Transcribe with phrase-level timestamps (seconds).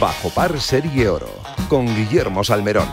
[0.00, 1.28] Bajo par Serie Oro
[1.68, 2.88] con Guillermo Salmerón.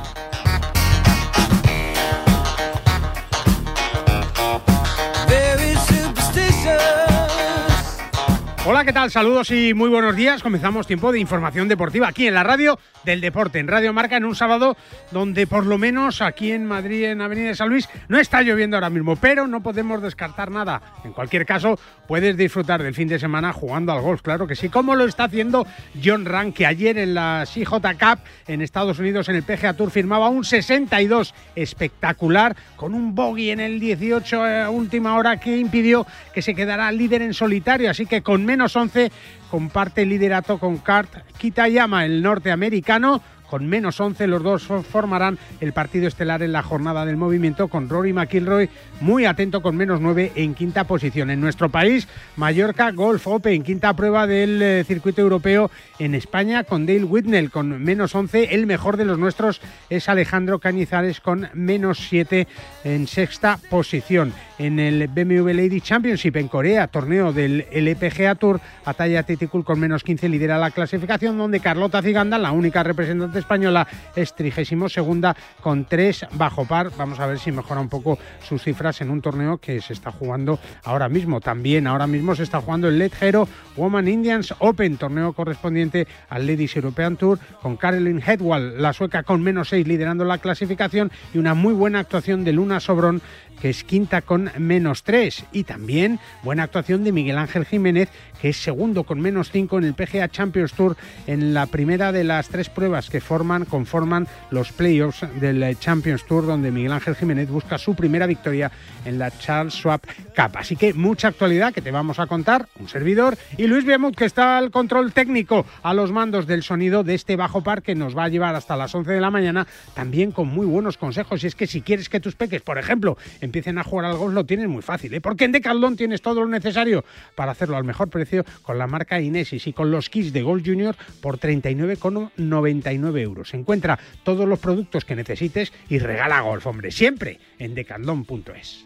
[8.85, 9.11] ¿Qué tal?
[9.11, 10.41] Saludos y muy buenos días.
[10.41, 14.25] Comenzamos tiempo de información deportiva aquí en la radio del deporte, en Radio Marca, en
[14.25, 14.75] un sábado
[15.11, 18.77] donde por lo menos aquí en Madrid, en Avenida de San Luis, no está lloviendo
[18.77, 20.81] ahora mismo, pero no podemos descartar nada.
[21.03, 24.67] En cualquier caso, puedes disfrutar del fin de semana jugando al golf, claro que sí,
[24.69, 25.67] como lo está haciendo
[26.03, 29.91] John Rank, que ayer en la CJ Cup en Estados Unidos, en el PGA Tour,
[29.91, 36.07] firmaba un 62 espectacular, con un bogey en el 18 a última hora que impidió
[36.33, 39.11] que se quedara líder en solitario, así que con menos 11
[39.49, 43.21] comparte el liderato con Kart Kitayama, el norteamericano.
[43.51, 47.89] Con menos 11 los dos formarán el partido estelar en la jornada del movimiento con
[47.89, 48.69] Rory McIlroy
[49.01, 51.29] muy atento con menos 9 en quinta posición.
[51.29, 56.85] En nuestro país, Mallorca Golf Open, quinta prueba del eh, circuito europeo en España con
[56.85, 58.55] Dale Whitnell con menos 11.
[58.55, 62.47] El mejor de los nuestros es Alejandro Cañizares con menos 7
[62.85, 64.31] en sexta posición.
[64.59, 70.03] En el BMW Lady Championship en Corea, torneo del LPGA Tour, Ataya Titicul con menos
[70.03, 75.85] 15 lidera la clasificación, donde Carlota Ciganda, la única representante española, es 32 segunda con
[75.85, 76.91] 3 bajo par.
[76.97, 78.17] Vamos a ver si mejora un poco
[78.47, 81.41] sus cifras en un torneo que se está jugando ahora mismo.
[81.41, 86.47] También ahora mismo se está jugando el Led Hero Woman Indians Open, torneo correspondiente al
[86.47, 91.37] Ladies European Tour, con Caroline Hedwall, la sueca con menos 6 liderando la clasificación y
[91.37, 93.21] una muy buena actuación de Luna Sobrón
[93.61, 95.45] que es quinta con menos 3.
[95.51, 98.09] Y también buena actuación de Miguel Ángel Jiménez,
[98.41, 102.23] que es segundo con menos 5 en el PGA Champions Tour, en la primera de
[102.23, 107.49] las tres pruebas que forman, conforman los playoffs del Champions Tour, donde Miguel Ángel Jiménez
[107.49, 108.71] busca su primera victoria
[109.05, 110.01] en la Charles Schwab
[110.35, 110.57] Cup.
[110.57, 114.25] Así que mucha actualidad que te vamos a contar, un servidor, y Luis Biamut, que
[114.25, 118.17] está al control técnico, a los mandos del sonido de este bajo par que nos
[118.17, 121.43] va a llevar hasta las 11 de la mañana, también con muy buenos consejos.
[121.43, 123.17] Y es que si quieres que tus peques, por ejemplo,
[123.51, 125.19] empiecen a jugar al golf, lo tienes muy fácil, ¿eh?
[125.19, 127.03] porque en Decathlon tienes todo lo necesario
[127.35, 130.63] para hacerlo al mejor precio con la marca Inesis y con los kits de Golf
[130.65, 133.53] Junior por 39,99 euros.
[133.53, 138.85] Encuentra todos los productos que necesites y regala golf, hombre, siempre en decathlon.es.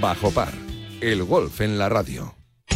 [0.00, 0.52] Bajo par,
[1.00, 2.37] el golf en la radio.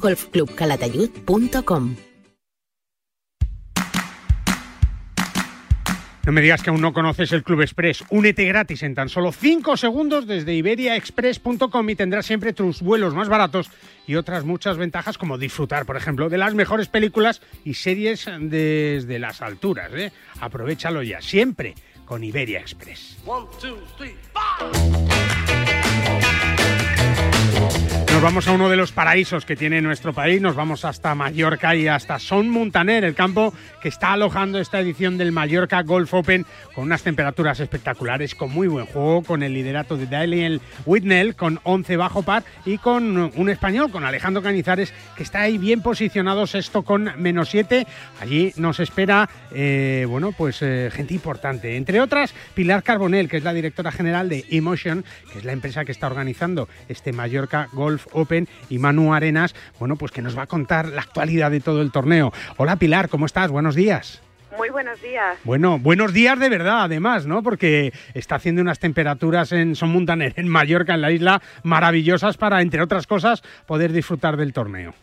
[0.00, 1.96] gambitogolfclubcalatayud.com.
[6.26, 8.02] No me digas que aún no conoces el Club Express.
[8.08, 13.28] Únete gratis en tan solo 5 segundos desde iberiaexpress.com y tendrás siempre tus vuelos más
[13.28, 13.70] baratos
[14.06, 19.18] y otras muchas ventajas como disfrutar, por ejemplo, de las mejores películas y series desde
[19.18, 19.90] las alturas.
[19.92, 20.12] ¿eh?
[20.40, 21.74] Aprovechalo ya, siempre
[22.06, 23.18] con Iberia Express.
[23.26, 23.48] Nos
[28.24, 31.88] vamos a uno de los paraísos que tiene nuestro país, nos vamos hasta Mallorca y
[31.88, 36.84] hasta Son Montaner, el campo que está alojando esta edición del Mallorca Golf Open con
[36.84, 41.98] unas temperaturas espectaculares, con muy buen juego, con el liderato de Daniel Whitnell, con 11
[41.98, 46.82] bajo par y con un español, con Alejandro Canizares, que está ahí bien posicionado, sexto
[46.82, 47.86] con menos 7.
[48.22, 53.44] Allí nos espera, eh, bueno, pues eh, gente importante, entre otras Pilar Carbonell, que es
[53.44, 58.06] la directora general de Emotion, que es la empresa que está organizando este Mallorca Golf
[58.14, 61.82] Open, y Manu Arenas, bueno, pues que nos va a contar la actualidad de todo
[61.82, 62.32] el torneo.
[62.56, 63.50] Hola Pilar, ¿cómo estás?
[63.50, 64.22] Buenos días.
[64.56, 65.36] Muy buenos días.
[65.42, 67.42] Bueno, buenos días de verdad, además, ¿no?
[67.42, 72.62] Porque está haciendo unas temperaturas en Son Montaner, en Mallorca, en la isla, maravillosas para,
[72.62, 74.94] entre otras cosas, poder disfrutar del torneo.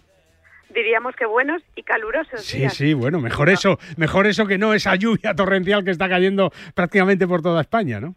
[0.73, 2.41] Diríamos que buenos y calurosos.
[2.45, 2.73] Sí, días.
[2.73, 7.27] sí, bueno, mejor eso, mejor eso que no esa lluvia torrencial que está cayendo prácticamente
[7.27, 8.15] por toda España, ¿no?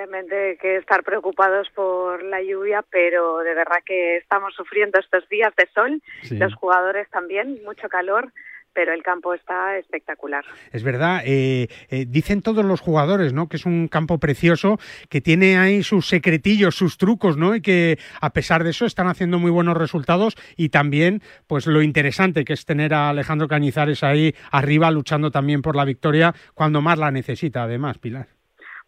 [0.00, 5.54] Evidentemente que estar preocupados por la lluvia, pero de verdad que estamos sufriendo estos días
[5.56, 6.36] de sol, Sí.
[6.38, 8.32] los jugadores también, mucho calor,
[8.72, 10.44] pero el campo está espectacular.
[10.72, 13.48] Es verdad, eh, eh, dicen todos los jugadores, ¿no?
[13.48, 14.78] Que es un campo precioso,
[15.10, 17.54] que tiene ahí sus secretillos, sus trucos, ¿no?
[17.54, 21.82] Y que a pesar de eso están haciendo muy buenos resultados y también, pues lo
[21.82, 26.80] interesante que es tener a Alejandro Cañizares ahí arriba luchando también por la victoria cuando
[26.80, 28.39] más la necesita, además, Pilar.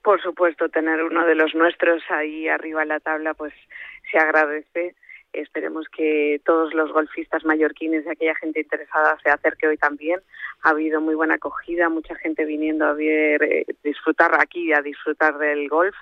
[0.03, 3.53] Por supuesto, tener uno de los nuestros ahí arriba en la tabla, pues
[4.11, 4.95] se agradece.
[5.33, 10.21] Esperemos que todos los golfistas mallorquines y aquella gente interesada se acerque hoy también.
[10.63, 15.39] Ha habido muy buena acogida, mucha gente viniendo a ver, eh, disfrutar aquí, a disfrutar
[15.39, 15.95] del golf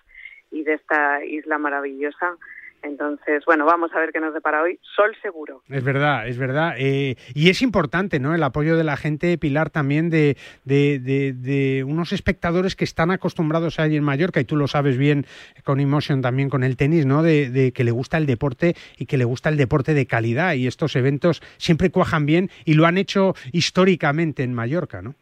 [0.51, 2.37] y de esta isla maravillosa.
[2.83, 4.79] Entonces, bueno, vamos a ver qué nos depara hoy.
[4.97, 5.63] Sol seguro.
[5.69, 6.75] Es verdad, es verdad.
[6.79, 8.35] Eh, y es importante, ¿no?
[8.35, 13.11] El apoyo de la gente, Pilar, también de, de, de- de unos espectadores que están
[13.11, 15.27] acostumbrados a ir en Mallorca, y tú lo sabes bien
[15.65, 17.23] con Emotion también con el tenis, ¿no?
[17.23, 20.55] De, de que le gusta el deporte y que le gusta el deporte de calidad.
[20.55, 25.15] Y estos eventos siempre cuajan bien y lo han hecho históricamente en Mallorca, ¿no?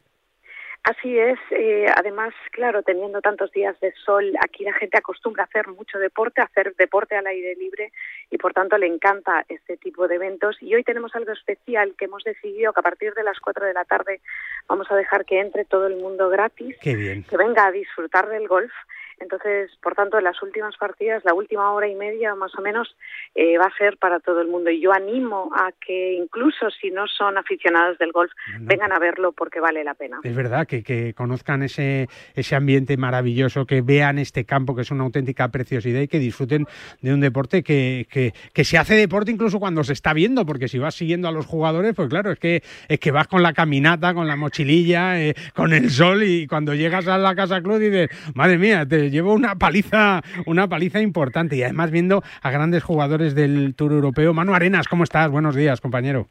[0.88, 1.38] Así es.
[1.50, 5.98] Eh, además, claro, teniendo tantos días de sol, aquí la gente acostumbra a hacer mucho
[5.98, 7.92] deporte, a hacer deporte al aire libre
[8.30, 10.56] y por tanto le encanta este tipo de eventos.
[10.62, 13.74] Y hoy tenemos algo especial que hemos decidido que a partir de las 4 de
[13.74, 14.22] la tarde
[14.66, 17.22] vamos a dejar que entre todo el mundo gratis, Qué bien.
[17.24, 18.72] que venga a disfrutar del golf
[19.20, 22.96] entonces, por tanto, en las últimas partidas, la última hora y media más o menos,
[23.34, 24.70] eh, va a ser para todo el mundo.
[24.70, 29.32] Y yo animo a que incluso si no son aficionados del golf, vengan a verlo
[29.32, 30.20] porque vale la pena.
[30.22, 34.90] Es verdad, que, que conozcan ese, ese ambiente maravilloso, que vean este campo que es
[34.90, 36.66] una auténtica preciosidad y que disfruten
[37.00, 40.68] de un deporte que, que, que se hace deporte incluso cuando se está viendo, porque
[40.68, 43.52] si vas siguiendo a los jugadores, pues claro, es que, es que vas con la
[43.52, 47.78] caminata, con la mochililla, eh, con el sol y cuando llegas a la casa club
[47.78, 52.82] dices, madre mía, te llevo una paliza, una paliza importante y además viendo a grandes
[52.82, 54.34] jugadores del Tour Europeo.
[54.34, 55.30] Manu Arenas, ¿cómo estás?
[55.30, 56.26] Buenos días, compañero.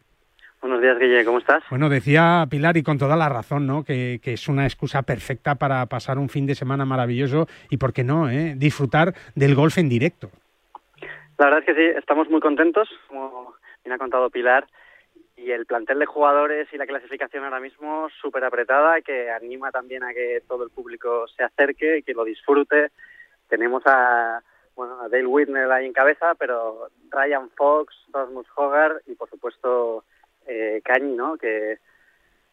[0.62, 1.64] Buenos días, Guille, ¿cómo estás?
[1.70, 3.84] Bueno, decía Pilar y con toda la razón, ¿no?
[3.84, 7.94] Que, que, es una excusa perfecta para pasar un fin de semana maravilloso y, ¿por
[7.94, 8.56] qué no?, eh?
[8.58, 10.32] disfrutar del golf en directo.
[11.38, 13.54] La verdad es que sí, estamos muy contentos, como
[13.86, 14.66] bien ha contado Pilar,
[15.38, 20.04] y el plantel de jugadores y la clasificación ahora mismo súper apretada, que anima también
[20.04, 22.90] a que todo el público se acerque y que lo disfrute.
[23.48, 24.42] Tenemos a,
[24.76, 30.04] bueno, a Dale Whitner ahí en cabeza, pero Ryan Fox, Rasmus Hogar y por supuesto
[30.48, 31.38] eh, Cañi, ¿no?
[31.38, 31.78] Que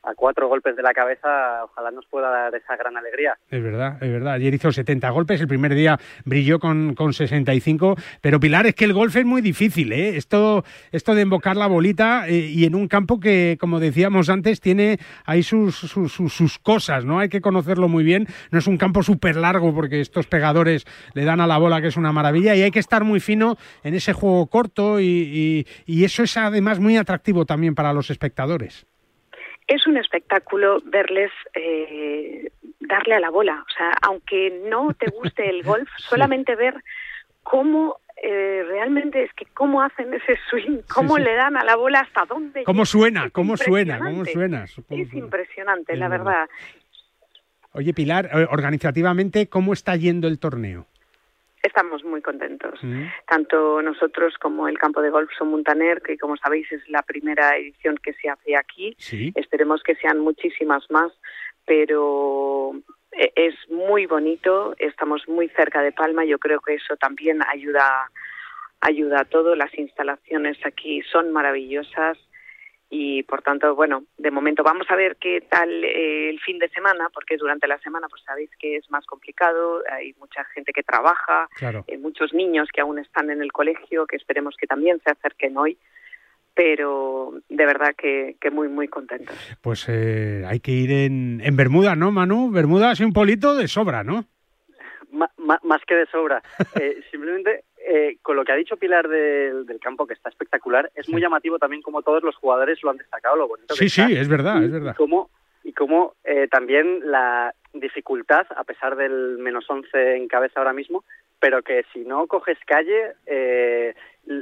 [0.04, 3.37] a cuatro golpes de la cabeza, ojalá nos pueda dar esa gran alegría.
[3.50, 4.34] Es verdad, es verdad.
[4.34, 8.84] Ayer hizo 70 golpes, el primer día brilló con, con 65, pero Pilar, es que
[8.84, 10.16] el golf es muy difícil, ¿eh?
[10.16, 14.61] Esto, esto de embocar la bolita eh, y en un campo que, como decíamos antes,
[14.61, 17.18] tiene ahí sus, sus, sus, cosas, ¿no?
[17.18, 18.26] Hay que conocerlo muy bien.
[18.50, 20.84] No es un campo súper largo porque estos pegadores
[21.14, 23.56] le dan a la bola, que es una maravilla, y hay que estar muy fino
[23.82, 28.87] en ese juego corto y, y eso es además muy atractivo también para los espectadores
[29.66, 33.64] es un espectáculo verles eh, darle a la bola.
[33.66, 36.75] O sea, aunque no te guste el golf, solamente ver
[37.42, 41.28] cómo eh, realmente es que cómo hacen ese swing, cómo sí, sí.
[41.28, 42.64] le dan a la bola, hasta dónde.
[42.64, 43.30] ¿Cómo suena?
[43.30, 43.99] ¿Cómo suena?
[43.99, 44.66] ¿Cómo suena?
[44.88, 46.49] ¿Cómo es impresionante, es la verdad.
[47.73, 50.87] Oye, Pilar, eh, organizativamente, ¿cómo está yendo el torneo?
[51.64, 52.78] Estamos muy contentos.
[52.83, 53.06] Mm.
[53.26, 57.56] Tanto nosotros como el campo de golf Son Montaner, que como sabéis es la primera
[57.56, 58.94] edición que se hace aquí.
[58.99, 59.33] Sí.
[59.35, 61.11] Esperemos que sean muchísimas más,
[61.64, 62.75] pero
[63.12, 64.75] es muy bonito.
[64.78, 66.26] Estamos muy cerca de Palma.
[66.26, 68.11] Yo creo que eso también ayuda,
[68.83, 69.56] ayuda a todo.
[69.56, 72.18] Las instalaciones aquí son maravillosas
[72.96, 76.68] y por tanto, bueno, de momento vamos a ver qué tal eh, el fin de
[76.68, 80.84] semana, porque durante la semana pues sabéis que es más complicado, hay mucha gente que
[80.84, 81.82] trabaja, claro.
[81.88, 85.56] eh, muchos niños que aún están en el colegio, que esperemos que también se acerquen
[85.56, 85.76] hoy,
[86.54, 89.36] pero de verdad que, que muy, muy contentos.
[89.60, 92.52] Pues eh, hay que ir en, en Bermuda, ¿no, Manu?
[92.52, 94.24] Bermuda es un polito de sobra, ¿no?
[95.12, 95.26] M
[95.64, 96.40] más que de sobra.
[96.80, 100.90] Eh, simplemente eh, con lo que ha dicho Pilar del, del, campo, que está espectacular,
[100.94, 103.90] es muy llamativo también como todos los jugadores lo han destacado, lo bonito Sí, que
[103.90, 104.20] sí, está.
[104.20, 104.92] es verdad, y, es verdad.
[104.92, 105.30] Y cómo,
[105.64, 111.04] y cómo eh, también la dificultad, a pesar del menos 11 en cabeza ahora mismo,
[111.40, 113.94] pero que si no coges calle, eh,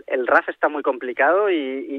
[0.06, 1.56] el RAF está muy complicado y,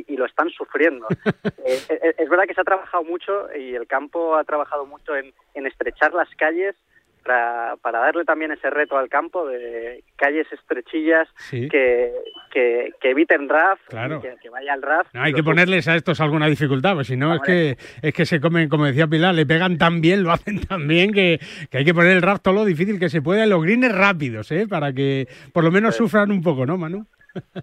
[0.08, 1.08] y, y lo están sufriendo.
[1.66, 5.34] eh, es verdad que se ha trabajado mucho y el campo ha trabajado mucho en,
[5.56, 6.76] en estrechar las calles,
[7.24, 11.68] para, para, darle también ese reto al campo de calles estrechillas sí.
[11.70, 12.12] que,
[12.52, 14.22] que, que, eviten RAF, claro.
[14.22, 15.08] que, que, vaya al RAF.
[15.14, 18.26] No, hay que ponerles a estos alguna dificultad, pues si no, es que, es que
[18.26, 21.40] se comen, como decía Pilar, le pegan tan bien, lo hacen tan bien, que,
[21.70, 24.52] que hay que poner el RAF todo lo difícil que se pueda, los greens rápidos,
[24.52, 24.68] ¿eh?
[24.68, 27.06] para que por lo menos pues, sufran un poco, ¿no, Manu?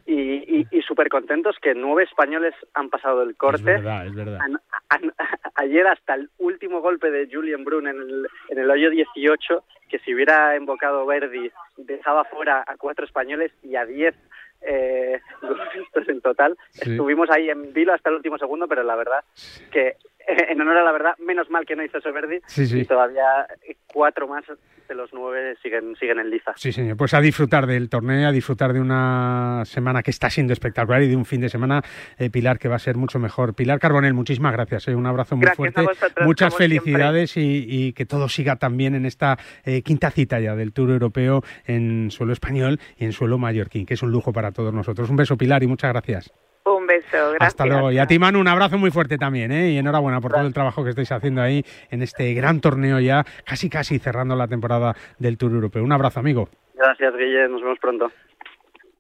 [0.07, 3.75] Y, y, y súper contentos que nueve españoles han pasado el corte.
[3.75, 4.39] Es verdad, es verdad.
[4.41, 5.15] Han, han,
[5.57, 9.99] ayer hasta el último golpe de Julian Brun en el, en el hoyo 18, que
[10.01, 14.15] si hubiera invocado Verdi, dejaba fuera a cuatro españoles y a diez
[14.63, 15.21] eh,
[16.09, 16.57] en total.
[16.71, 16.93] Sí.
[16.93, 19.25] Estuvimos ahí en vilo hasta el último segundo, pero la verdad
[19.71, 19.97] que
[20.49, 22.81] en honor a la verdad, menos mal que no hizo eso Verdi sí, sí.
[22.81, 23.47] y todavía
[23.87, 24.45] cuatro más
[24.91, 26.53] de los nueve siguen, siguen en liza.
[26.57, 26.97] Sí, señor.
[26.97, 31.09] Pues a disfrutar del torneo, a disfrutar de una semana que está siendo espectacular y
[31.09, 31.83] de un fin de semana,
[32.19, 33.55] eh, Pilar, que va a ser mucho mejor.
[33.55, 34.89] Pilar Carbonel, muchísimas gracias.
[34.89, 34.95] Eh.
[34.95, 35.83] Un abrazo muy gracias fuerte.
[35.83, 40.57] Vosotros, Muchas felicidades y, y, que todo siga también en esta eh, quinta cita ya
[40.57, 44.51] del Tour Europeo en suelo español y en suelo mallorquín, que es un lujo para
[44.51, 45.09] todos nosotros.
[45.09, 46.33] Un beso, Pilar, y muchas gracias.
[46.65, 47.41] Un beso, gracias.
[47.41, 47.91] Hasta luego.
[47.91, 49.71] Y a ti, Manu, un abrazo muy fuerte también, ¿eh?
[49.71, 53.25] Y enhorabuena por todo el trabajo que estáis haciendo ahí en este gran torneo ya,
[53.45, 55.83] casi casi cerrando la temporada del Tour Europeo.
[55.83, 56.49] Un abrazo, amigo.
[56.75, 57.49] Gracias, Guille.
[57.49, 58.11] Nos vemos pronto.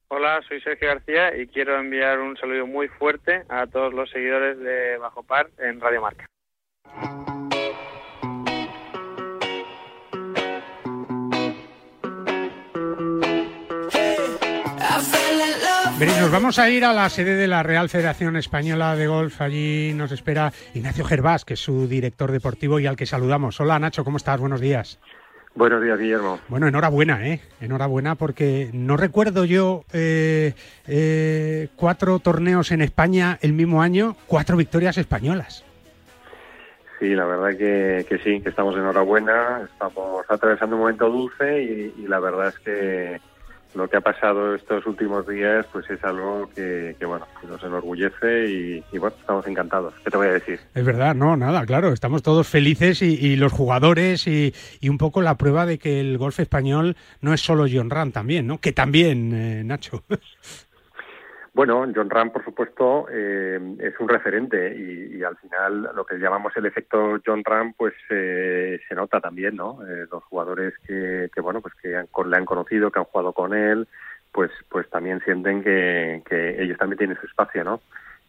[0.08, 4.58] Hola, soy Sergio García y quiero enviar un saludo muy fuerte a todos los seguidores
[4.58, 6.26] de Bajo Par en Radio Marca.
[16.00, 19.38] Veréis, nos vamos a ir a la sede de la Real Federación Española de Golf.
[19.42, 23.60] Allí nos espera Ignacio Gervás, que es su director deportivo y al que saludamos.
[23.60, 24.40] Hola Nacho, ¿cómo estás?
[24.40, 24.98] Buenos días.
[25.54, 26.40] Buenos días, Guillermo.
[26.48, 27.42] Bueno, enhorabuena, ¿eh?
[27.60, 30.54] Enhorabuena porque no recuerdo yo eh,
[30.88, 35.66] eh, cuatro torneos en España el mismo año, cuatro victorias españolas.
[36.98, 42.02] Sí, la verdad que, que sí, que estamos enhorabuena, estamos atravesando un momento dulce y,
[42.02, 43.20] y la verdad es que
[43.74, 48.48] lo que ha pasado estos últimos días pues es algo que, que bueno nos enorgullece
[48.48, 49.94] y, y, bueno estamos encantados.
[50.04, 53.36] Qué te voy a decir es verdad no nada claro estamos todos felices y, y
[53.36, 57.40] los jugadores y, y, un poco la prueba de que el golf español no es
[57.40, 60.02] solo John Ram también no que también eh, Nacho
[61.52, 66.16] Bueno, John Ram, por supuesto, eh, es un referente y, y, al final lo que
[66.16, 69.80] llamamos el efecto John Ram, pues eh, se nota también, ¿no?
[69.84, 73.32] Eh, los jugadores que, que, bueno, pues que han, le han conocido, que han jugado
[73.32, 73.88] con él,
[74.30, 77.80] pues, pues también sienten que, que ellos también tienen su espacio, ¿no?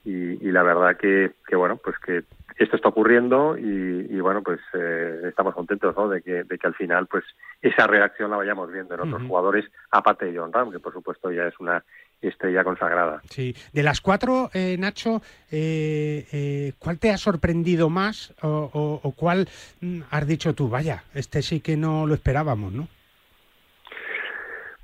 [0.04, 2.24] Y, y la verdad que, que, bueno, pues que
[2.58, 6.10] esto está ocurriendo y, y bueno, pues eh, estamos contentos, ¿no?
[6.10, 7.24] De que, de que al final, pues
[7.62, 9.28] esa reacción la vayamos viendo en otros uh -huh.
[9.28, 11.84] jugadores, aparte de John Ram, que por supuesto ya es una
[12.22, 13.22] estrella consagrada.
[13.30, 19.00] Sí, de las cuatro, eh, Nacho, eh, eh, ¿cuál te ha sorprendido más o, o,
[19.04, 19.48] o, cuál
[19.82, 22.88] mm, has dicho tú, vaya, este sí que no lo esperábamos, ¿no?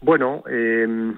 [0.01, 1.13] Bueno, eh,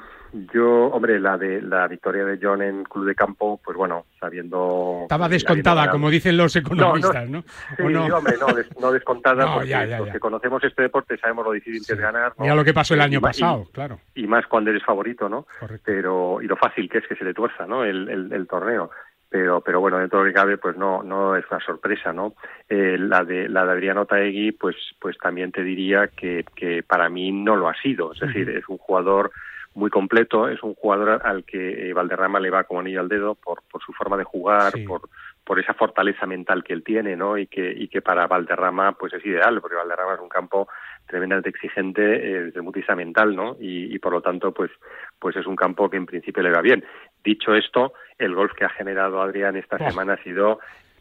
[0.54, 5.00] yo, hombre, la de la victoria de John en Club de Campo, pues bueno, sabiendo...
[5.04, 7.44] Estaba descontada, como dicen los economistas, ¿no?
[7.78, 7.90] ¿no?
[7.90, 8.06] no?
[8.06, 10.00] Sí, hombre, no, des, no descontada, porque ya, ya, ya.
[10.00, 11.88] los que conocemos este deporte sabemos lo difícil sí.
[11.88, 12.34] que es ganar.
[12.38, 14.00] Mira lo que pasó el año y, pasado, y, claro.
[14.16, 15.48] Y más cuando eres favorito, ¿no?
[15.60, 15.84] Correcto.
[15.86, 17.84] Pero, y lo fácil que es que se le tuerza, ¿no?
[17.84, 18.92] El, el, el torneo
[19.30, 22.34] pero pero bueno dentro de lo que cabe pues no no es una sorpresa no
[22.68, 27.10] eh, la de la de Adriano Taegui pues pues también te diría que que para
[27.10, 29.32] mí no lo ha sido es decir es un jugador
[29.76, 33.36] muy completo, es un jugador al que eh, Valderrama le va como anillo al dedo
[33.36, 34.84] por, por su forma de jugar, sí.
[34.84, 35.10] por,
[35.44, 37.38] por esa fortaleza mental que él tiene, ¿no?
[37.38, 40.68] Y que, y que para Valderrama pues es ideal, porque Valderrama es un campo
[41.08, 43.58] tremendamente exigente eh, desde el punto de vista mental, ¿no?
[43.60, 44.72] Y, y por lo tanto, pues,
[45.18, 46.84] pues es un campo que en principio le va bien.
[47.24, 49.90] Dicho esto, el golf que ha generado Adrián esta oh.
[49.90, 50.60] semana ha sido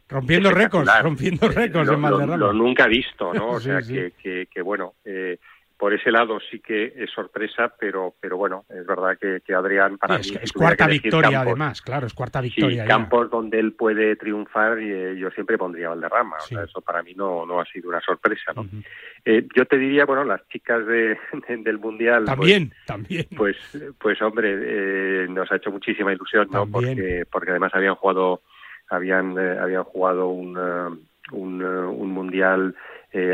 [0.09, 2.37] rompiendo récords, rompiendo récords lo, en Valderrama.
[2.37, 3.49] Lo, lo, nunca visto, ¿no?
[3.53, 3.95] O sí, sea sí.
[3.95, 5.39] Que, que, que, bueno, eh,
[5.79, 9.97] por ese lado sí que es sorpresa, pero pero bueno, es verdad que, que Adrián
[9.97, 10.37] para sí, mí...
[10.37, 12.83] Es, es cuarta victoria campos, además, claro, es cuarta victoria.
[12.83, 16.55] Sí, campos donde él puede triunfar y eh, yo siempre pondría Valderrama, sí.
[16.55, 18.63] o sea, eso para mí no, no ha sido una sorpresa, ¿no?
[18.63, 18.85] Uh -huh.
[19.25, 21.17] eh, yo te diría, bueno, las chicas de,
[21.49, 22.25] de, del Mundial...
[22.25, 23.27] También, pues, también.
[23.37, 23.57] Pues,
[24.01, 26.67] pues hombre, eh, nos ha hecho muchísima ilusión, ¿no?
[26.67, 28.43] Porque, porque además habían jugado,
[28.91, 30.59] habían, eh, habían jugado un,
[31.31, 32.75] un, un Mundial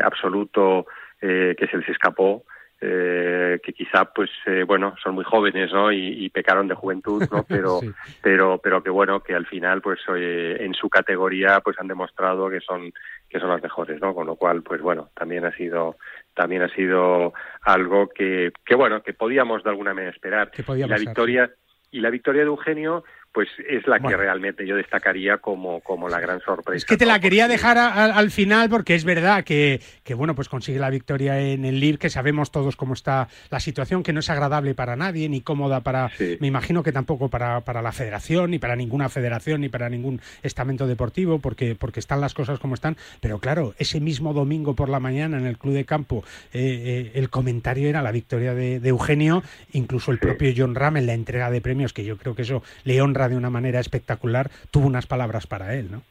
[0.05, 0.87] absoluto
[1.27, 2.45] eh, que se les escapó,
[2.83, 7.23] eh, que quizá pues eh, bueno son muy jóvenes no y, y pecaron de juventud
[7.31, 7.91] no pero sí.
[8.21, 12.61] pero pero que bueno que al final pues en su categoría pues han demostrado que
[12.61, 12.93] son
[13.31, 15.97] que son las mejores no con lo cual pues bueno también ha sido
[16.35, 17.33] también ha sido
[17.63, 20.51] algo que que bueno que podíamos de alguna manera esperar.
[20.69, 21.51] La victoria
[21.91, 26.21] y la victoria de Eugenio pues es la que realmente yo destacaría como, como la
[26.21, 26.77] gran sorpresa.
[26.77, 30.15] Es que te la quería dejar a, a, al final porque es verdad que, que,
[30.15, 34.05] bueno, pues consigue la victoria en el LIR, que sabemos todos cómo está la situación,
[34.05, 36.39] que no es agradable para nadie, ni cómoda para, sí.
[36.41, 40.21] me imagino que tampoco para, para la federación, ni para ninguna federación, ni para ningún
[40.45, 42.97] estamento deportivo, porque, porque están las cosas como están.
[43.21, 47.11] Pero claro, ese mismo domingo por la mañana en el Club de Campo, eh, eh,
[47.15, 49.43] el comentario era la victoria de, de Eugenio,
[49.73, 50.25] incluso el sí.
[50.25, 53.24] propio John Ram en la entrega de premios, que yo creo que eso le honra
[53.29, 56.03] de una manera espectacular, tuvo unas palabras para él, ¿no?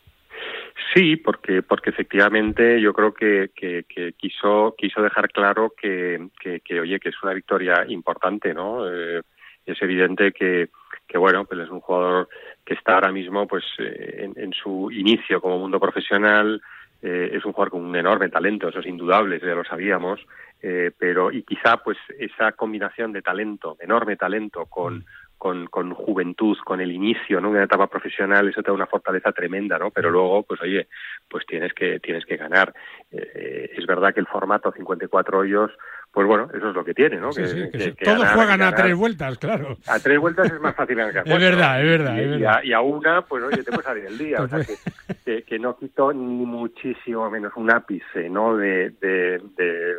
[0.93, 6.79] Sí, porque porque efectivamente yo creo que, que, que quiso quiso dejar claro que, que,
[6.79, 8.87] oye que es una victoria importante, ¿no?
[8.91, 9.21] Eh,
[9.65, 10.69] es evidente que,
[11.07, 12.27] que bueno pues es un jugador
[12.65, 16.61] que está ahora mismo pues eh, en, en, su inicio como mundo profesional
[17.01, 20.19] eh, es un jugador con un enorme talento eso es indudable ya lo sabíamos
[20.61, 25.05] eh, pero y quizá pues esa combinación de talento enorme talento con mm
[25.43, 27.49] con, con juventud, con el inicio, ¿no?
[27.49, 29.91] Una etapa profesional, eso te da una fortaleza tremenda, ¿no?
[29.91, 30.87] Pero luego, pues oye,
[31.27, 32.73] pues tienes que, tienes que ganar.
[33.11, 35.69] Eh, es verdad que el formato 54 hoyos,
[36.13, 37.33] pues bueno, eso es lo que tiene, ¿no?
[37.33, 39.77] Sí, que, sí, que, que, que todos ganar, juegan a tres vueltas, claro.
[39.85, 41.27] A tres vueltas es más fácil ganar.
[41.27, 42.15] Es verdad, es verdad.
[42.15, 42.39] Y, es verdad.
[42.39, 44.41] Y, a, y, a, una, pues oye, te puede salir el día.
[44.41, 44.59] o sea,
[45.25, 48.55] que, que, no quito ni muchísimo menos un ápice, ¿no?
[48.55, 49.95] de, de, de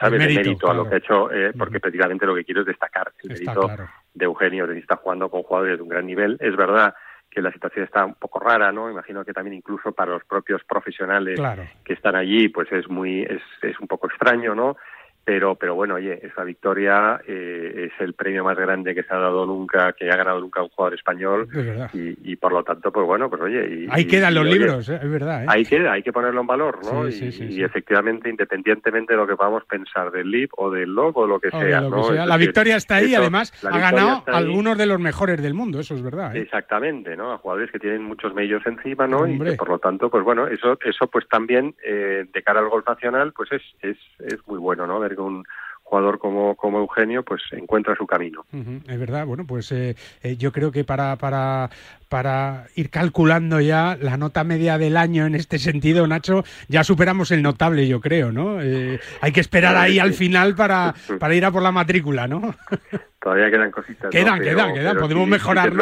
[0.00, 0.18] ¿sabes?
[0.18, 0.80] Mérito, de mérito claro.
[0.80, 1.82] a lo que ha hecho, eh, porque uh -huh.
[1.82, 3.88] prácticamente lo que quiero es destacar el está mérito claro.
[4.14, 6.36] de Eugenio, de que está jugando con jugadores de un gran nivel.
[6.40, 6.94] Es verdad
[7.30, 8.90] que la situación está un poco rara, ¿no?
[8.90, 11.62] Imagino que también incluso para los propios profesionales claro.
[11.84, 14.76] que están allí, pues es muy, es, es un poco extraño, ¿no?
[15.24, 19.18] Pero pero bueno oye esa victoria eh, es el premio más grande que se ha
[19.18, 21.48] dado nunca que ha ganado nunca un jugador español.
[21.92, 24.98] Y, y, por lo tanto pues bueno pues oye y, ahí quedan los libros ¿eh?
[25.02, 25.46] es verdad ¿eh?
[25.48, 29.64] ahí queda hay que ponerlo en valor no y, efectivamente independientemente de lo que podamos
[29.64, 33.52] pensar del LIP o del LOB o lo que sea, la victoria está ahí además
[33.64, 37.70] ha ganado algunos de los mejores del mundo eso es verdad exactamente no a jugadores
[37.70, 41.28] que tienen muchos medios encima no y por lo tanto pues bueno eso eso pues
[41.28, 45.44] también de cara al golf nacional pues es es, es muy bueno no ver un
[45.90, 48.44] jugador como, como Eugenio pues encuentra su camino.
[48.52, 51.68] es verdad, bueno, pues eh, eh, yo creo que para, para,
[52.08, 57.32] para ir calculando ya la nota media del año en este sentido, Nacho, ya superamos
[57.32, 58.62] el notable, yo creo, ¿no?
[58.62, 62.54] Eh, hay que esperar ahí al final para, para ir a por la matrícula, ¿no?
[63.20, 64.10] Todavía quedan cositas.
[64.10, 65.72] Quedan, quedan, quedan, podemos mejorar.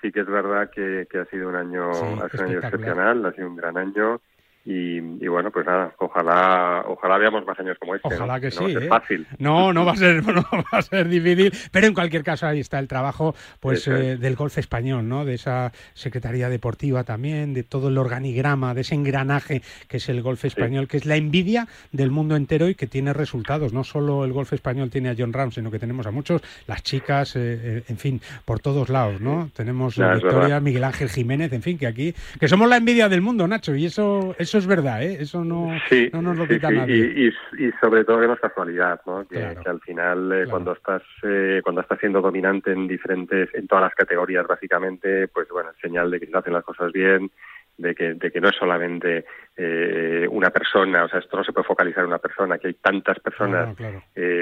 [0.00, 3.26] Sí que es verdad, que, que ha sido un año, ha sido un año excepcional,
[3.26, 4.20] ha sido un gran año
[4.66, 8.08] y, bueno, pues nada, ojalá, ojalá veamos más años como este.
[8.08, 8.72] Ojalá que sí.
[8.72, 8.88] No ¿eh?
[8.88, 9.26] fácil.
[9.38, 12.60] No, no va a ser, no va a ser difícil, pero en cualquier caso ahí
[12.60, 15.26] está el trabajo, pues eh, del golf español, ¿no?
[15.26, 20.22] De esa secretaría deportiva también, de todo el organigrama, de ese engranaje que es el
[20.22, 23.74] golf español, que es la envidia del mundo entero y que tiene resultados.
[23.74, 26.82] No solo el golf español tiene a John Ram, sino que tenemos a muchos, las
[26.82, 29.50] chicas, eh, en fin, por todos lados, ¿no?
[29.54, 33.20] Tenemos a Victoria, Miguel Ángel Jiménez, en fin, que aquí, que somos la envidia del
[33.20, 35.16] mundo, Nacho, y eso, eso eso es verdad, ¿eh?
[35.20, 35.66] Eso no,
[36.12, 37.32] no nos lo quita nadie.
[37.58, 39.26] Y, sobre todo que no es casualidad, ¿no?
[39.26, 43.82] Que, al final eh, cuando estás eh, cuando estás siendo dominante en diferentes, en todas
[43.82, 47.32] las categorías básicamente, pues bueno, es señal de que se hacen las cosas bien,
[47.78, 49.24] de que, de que no es solamente
[49.56, 52.74] eh, una persona, o sea, esto no se puede focalizar en una persona, que hay
[52.74, 53.76] tantas personas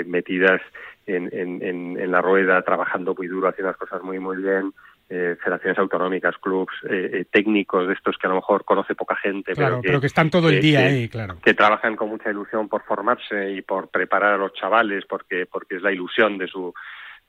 [0.05, 0.61] metidas
[1.07, 4.75] en, en, en, en, la rueda, trabajando muy duro, haciendo las cosas muy, muy bien,
[5.15, 9.15] eh, federaciones autonómicas, clubs, eh, eh, técnicos de estos que a lo mejor conoce poca
[9.15, 11.37] gente, pero, que, están todo el día ahí, claro.
[11.45, 15.77] Que trabajan con mucha ilusión por formarse y por preparar a los chavales, porque, porque
[15.77, 16.73] es la ilusión de su,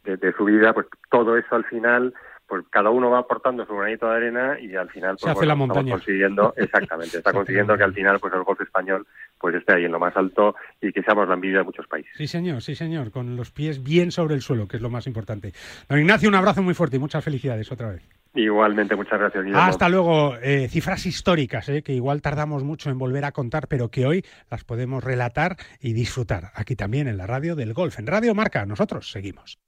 [0.06, 2.14] de su vida, pues todo eso al final
[2.48, 5.56] pues cada uno va aportando su granito de arena y al final pues, Se la
[5.56, 5.94] montaña.
[5.94, 9.08] consiguiendo exactamente está consiguiendo que al final pues el golf español
[9.40, 12.12] pues esté ahí en lo más alto y que seamos la envidia de muchos países
[12.16, 15.08] sí señor sí señor con los pies bien sobre el suelo que es lo más
[15.08, 15.54] importante
[15.88, 19.44] don Ignacio un abrazo muy fuerte y muchas felicidades otra vez Igualmente, muchas gracias.
[19.44, 19.62] Guillermo.
[19.62, 20.36] Hasta luego.
[20.42, 24.26] Eh, cifras históricas, eh, que igual tardamos mucho en volver a contar, pero que hoy
[24.50, 26.52] las podemos relatar y disfrutar.
[26.56, 28.66] Aquí también en la radio del golf, en Radio Marca.
[28.66, 29.60] Nosotros seguimos.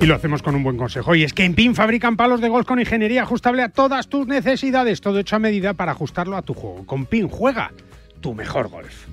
[0.00, 1.14] Y lo hacemos con un buen consejo.
[1.14, 4.26] Y es que en PIN fabrican palos de golf con ingeniería ajustable a todas tus
[4.26, 5.00] necesidades.
[5.00, 6.86] Todo hecho a medida para ajustarlo a tu juego.
[6.86, 7.72] Con PIN juega
[8.20, 9.06] tu mejor golf.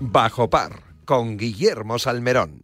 [0.00, 0.72] Bajo par
[1.04, 2.63] con Guillermo Salmerón.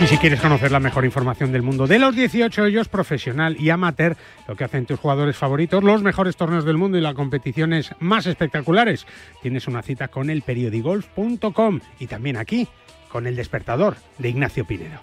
[0.00, 3.70] Y si quieres conocer la mejor información del mundo de los 18 hoyos profesional y
[3.70, 7.90] amateur, lo que hacen tus jugadores favoritos, los mejores torneos del mundo y las competiciones
[7.98, 9.06] más espectaculares,
[9.42, 12.68] tienes una cita con el periodigolf.com y también aquí
[13.08, 15.00] con el despertador de Ignacio Pinedo.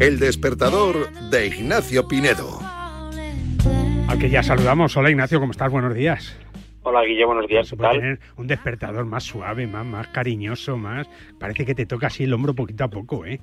[0.00, 2.71] El despertador de Ignacio Pinedo.
[4.12, 4.94] Al que ya saludamos.
[4.94, 5.72] Hola Ignacio, ¿cómo estás?
[5.72, 6.38] Buenos días.
[6.82, 7.66] Hola Guille, buenos días.
[7.66, 11.08] Se puede tener un despertador más suave, más, más cariñoso, más.
[11.40, 13.40] Parece que te toca así el hombro poquito a poco, ¿eh?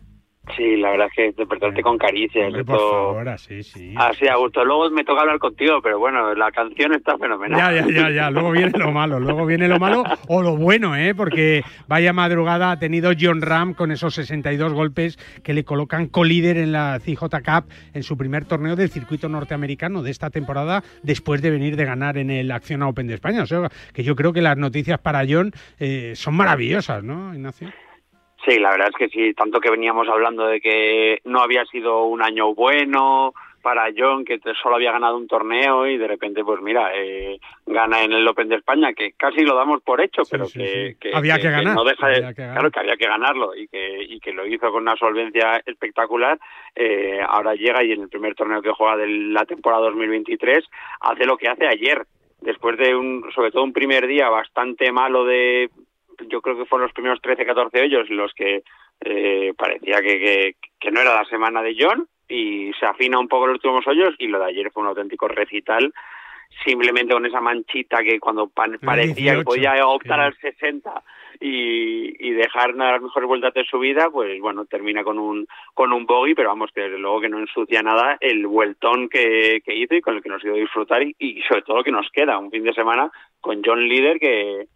[0.56, 2.48] Sí, la verdad es que despertarte con caricias.
[2.48, 3.94] Hombre, por favor, sí, sí.
[3.96, 4.64] Así a gusto.
[4.66, 7.58] Luego me toca hablar contigo, pero bueno, la canción está fenomenal.
[7.58, 8.32] Ya, ya, ya, ya.
[8.32, 11.14] Luego viene lo malo, luego viene lo malo o lo bueno, ¿eh?
[11.16, 16.58] Porque vaya madrugada ha tenido John Ram con esos 62 golpes que le colocan colíder
[16.58, 21.42] en la CJ Cup en su primer torneo del circuito norteamericano de esta temporada después
[21.42, 23.44] de venir de ganar en el Acción Open de España.
[23.44, 27.70] O sea, que yo creo que las noticias para John eh, son maravillosas, ¿no, Ignacio?
[28.50, 32.06] Sí, la verdad es que sí, tanto que veníamos hablando de que no había sido
[32.06, 33.32] un año bueno
[33.62, 38.04] para John, que solo había ganado un torneo y de repente, pues mira, eh, gana
[38.04, 41.10] en el Open de España, que casi lo damos por hecho, pero sí, que, sí.
[41.14, 42.56] había que, ganar, no deja de, había que ganar.
[42.56, 46.40] claro que había que ganarlo y que y que lo hizo con una solvencia espectacular.
[46.74, 50.66] Eh, ahora llega y en el primer torneo que juega de la temporada 2023
[51.02, 52.04] hace lo que hace ayer,
[52.42, 55.70] después de un, sobre todo un primer día bastante malo de
[56.28, 58.64] yo creo que fueron los primeros 13, 14 hoyos los que
[59.02, 63.28] eh, parecía que, que, que, no era la semana de John y se afina un
[63.28, 65.94] poco los últimos hoyos y lo de ayer fue un auténtico recital
[66.64, 71.04] simplemente con esa manchita que cuando pa parecía 18, que podía optar al 60
[71.40, 75.20] y, y dejar una de las mejores vueltas de su vida, pues bueno, termina con
[75.20, 79.08] un con un bogey, pero vamos, que desde luego que no ensucia nada el vueltón
[79.10, 81.92] que, que hizo y con el que nos dio disfrutar y, y sobre todo que
[81.92, 84.68] nos queda un fin de semana con John Leader que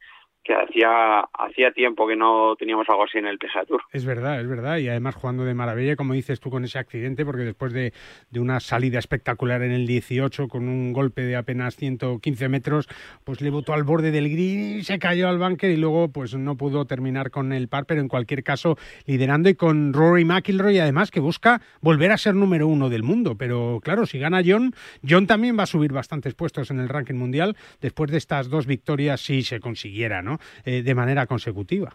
[0.44, 3.82] que hacía hacía tiempo que no teníamos algo así en el PGA Tour.
[3.92, 7.26] Es verdad, es verdad, y además jugando de maravilla, como dices tú con ese accidente,
[7.26, 7.94] porque después de,
[8.30, 12.88] de una salida espectacular en el 18 con un golpe de apenas 115 metros,
[13.24, 16.56] pues le botó al borde del green, se cayó al bunker y luego pues no
[16.56, 21.12] pudo terminar con el par, pero en cualquier caso liderando y con Rory McIlroy además
[21.12, 24.74] que busca volver a ser número uno del mundo, pero claro, si gana John,
[25.08, 28.66] John también va a subir bastantes puestos en el ranking mundial después de estas dos
[28.66, 30.33] victorias si se consiguiera, ¿no?
[30.66, 31.94] Eh, de manera consecutiva.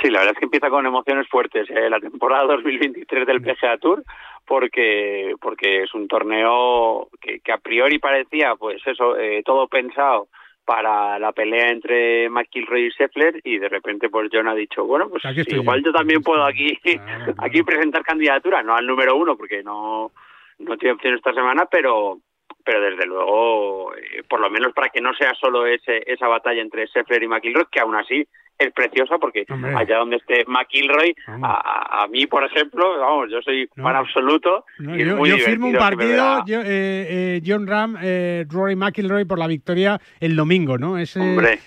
[0.00, 3.78] Sí, la verdad es que empieza con emociones fuertes eh, la temporada 2023 del PGA
[3.78, 4.04] Tour
[4.46, 10.28] porque porque es un torneo que, que a priori parecía pues eso eh, todo pensado
[10.64, 15.08] para la pelea entre McIlroy y Scheffler y de repente pues John ha dicho bueno
[15.08, 19.36] pues igual yo, yo también puedo aquí claro, aquí presentar candidatura no al número uno
[19.36, 20.10] porque no
[20.58, 22.18] no tiene opción esta semana pero
[22.64, 26.60] pero desde luego, eh, por lo menos para que no sea solo ese, esa batalla
[26.60, 28.26] entre Scheffler y McIlroy, que aún así
[28.60, 29.74] es preciosa porque Hombre.
[29.74, 33.84] allá donde esté McIlroy, a, a, mí, por ejemplo, vamos, yo soy no.
[33.84, 34.64] para absoluto.
[34.78, 39.24] No, y yo, yo firmo un partido, yo, eh, eh, John Ram, eh, Rory McIlroy
[39.24, 40.98] por la victoria el domingo, ¿no?
[40.98, 41.16] Es,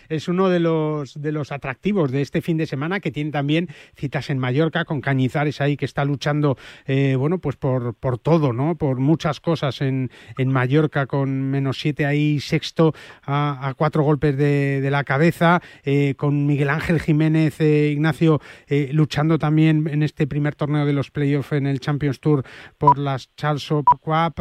[0.10, 3.68] es uno de los, de los atractivos de este fin de semana que tiene también
[3.96, 8.54] citas en Mallorca con Cañizares ahí que está luchando, eh, bueno, pues por, por todo,
[8.54, 8.76] ¿no?
[8.76, 12.94] Por muchas cosas en, en Mallorca con menos siete ahí sexto
[13.26, 19.40] a, cuatro golpes de, la cabeza, eh, con Miguel Ángel Jiménez, eh, Ignacio eh, luchando
[19.40, 22.44] también en este primer torneo de los playoffs en el Champions Tour
[22.78, 24.36] por las Charles Cup,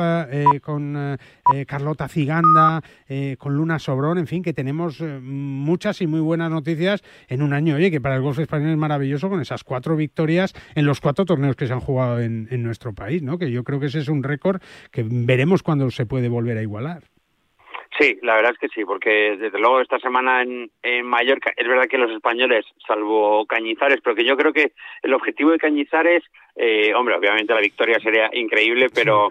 [0.63, 1.19] con
[1.67, 2.83] Carlota Ciganda,
[3.39, 7.77] con Luna Sobrón, en fin, que tenemos muchas y muy buenas noticias en un año,
[7.77, 11.25] oye, que para el golf español es maravilloso con esas cuatro victorias en los cuatro
[11.25, 13.39] torneos que se han jugado en, en nuestro país, ¿no?
[13.39, 16.63] Que yo creo que ese es un récord que veremos cuándo se puede volver a
[16.63, 17.12] igualar.
[18.03, 21.69] Sí, la verdad es que sí, porque desde luego esta semana en, en Mallorca es
[21.69, 26.25] verdad que los españoles, salvo Cañizares, pero que yo creo que el objetivo de Cañizares,
[26.57, 29.29] eh, hombre, obviamente la victoria sería increíble, pero,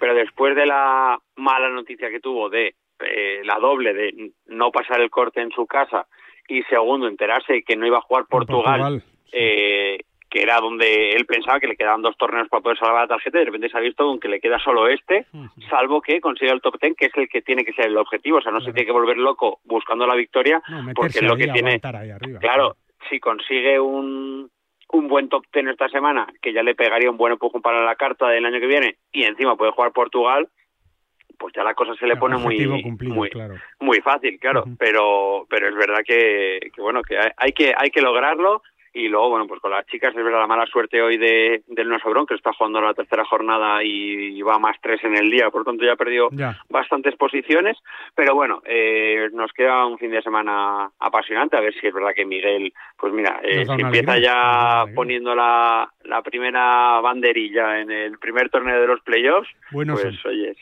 [0.00, 5.02] pero después de la mala noticia que tuvo de eh, la doble de no pasar
[5.02, 6.06] el corte en su casa
[6.48, 9.98] y segundo enterarse que no iba a jugar Portugal, Eh,
[10.28, 13.38] que era donde él pensaba que le quedaban dos torneos para poder salvar la tarjeta
[13.38, 15.26] y de repente se ha visto con que le queda solo este,
[15.70, 18.38] salvo que consiga el top ten, que es el que tiene que ser el objetivo.
[18.38, 20.60] O sea, no se tiene que volver loco buscando la victoria,
[20.94, 21.80] porque lo que tiene...
[22.40, 22.76] claro,
[23.08, 24.50] si consigue un,
[24.92, 27.94] un buen top ten esta semana, que ya le pegaría un buen empujón para la
[27.94, 30.48] carta del año que viene, y encima puede jugar Portugal,
[31.38, 33.30] pues ya la cosa se le pone muy muy,
[33.80, 38.00] muy fácil, claro, pero pero es verdad que, que bueno que hay, que hay que
[38.00, 38.62] lograrlo
[38.96, 41.88] y luego, bueno, pues con las chicas es verdad la mala suerte hoy de, del
[41.90, 45.50] No Sobrón, que está jugando la tercera jornada y va más tres en el día,
[45.50, 46.30] por lo tanto ya ha perdido
[46.70, 47.76] bastantes posiciones.
[48.14, 52.14] Pero bueno, eh, nos queda un fin de semana apasionante, a ver si es verdad
[52.16, 58.18] que Miguel, pues mira, eh, si empieza ya poniendo la, la primera banderilla en el
[58.18, 60.54] primer torneo de los playoffs, pues oye,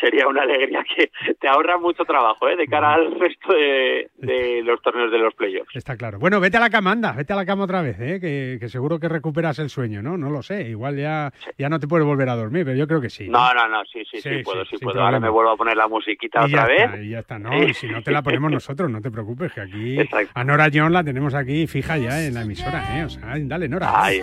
[0.00, 2.56] sería una alegría que te ahorra mucho trabajo ¿eh?
[2.56, 5.74] de cara al resto de, de, los torneos de los playoffs.
[5.76, 6.18] Está claro.
[6.18, 8.20] Bueno, vete a la cama, anda, vete a la cama otra vez, ¿eh?
[8.20, 10.16] que, seguro que recuperas el sueño, ¿no?
[10.16, 13.00] No lo sé, igual ya, ya no te puedes volver a dormir, pero yo creo
[13.00, 13.28] que sí.
[13.28, 15.02] No, no, no, sí, sí, sí, puedo, sí, puedo.
[15.02, 16.90] Ahora me vuelvo a poner la musiquita otra vez.
[17.02, 19.60] y ya está, no, y si no te la ponemos nosotros, no te preocupes, que
[19.60, 19.98] aquí
[20.34, 23.04] a Nora John la tenemos aquí fija ya en la emisora, ¿eh?
[23.04, 23.92] O sea, dale, Nora.
[23.94, 24.22] Ay.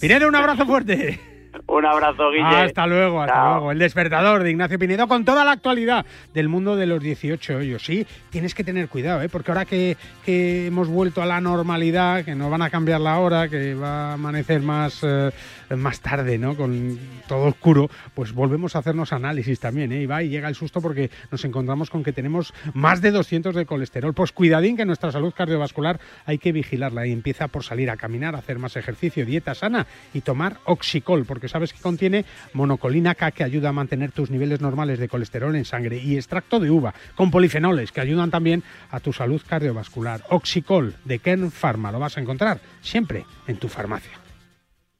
[0.00, 1.39] Pinedo, un abrazo fuerte.
[1.66, 2.64] Un abrazo, Guille.
[2.64, 3.72] Hasta luego, hasta luego.
[3.72, 7.84] El despertador de Ignacio Pinedo con toda la actualidad del mundo de los 18 hoyos.
[7.84, 9.28] Sí, tienes que tener cuidado, ¿eh?
[9.28, 13.18] porque ahora que, que, hemos vuelto a la normalidad, que no van a cambiar la
[13.18, 15.30] hora, que va a amanecer más, eh,
[15.76, 16.56] más tarde, ¿no?
[16.56, 20.02] Con todo oscuro, pues volvemos a hacernos análisis también, ¿eh?
[20.02, 23.54] Y va y llega el susto porque nos encontramos con que tenemos más de 200
[23.54, 24.14] de colesterol.
[24.14, 28.34] Pues cuidadín que nuestra salud cardiovascular hay que vigilarla y empieza por salir a caminar,
[28.34, 33.44] hacer más ejercicio, dieta sana y tomar oxicol, porque sabes que contiene monocolina K que
[33.44, 37.30] ayuda a mantener tus niveles normales de colesterol en sangre y extracto de uva con
[37.30, 40.22] polifenoles que ayudan también a tu salud cardiovascular.
[40.28, 44.19] Oxicol de Kern Pharma lo vas a encontrar siempre en tu farmacia.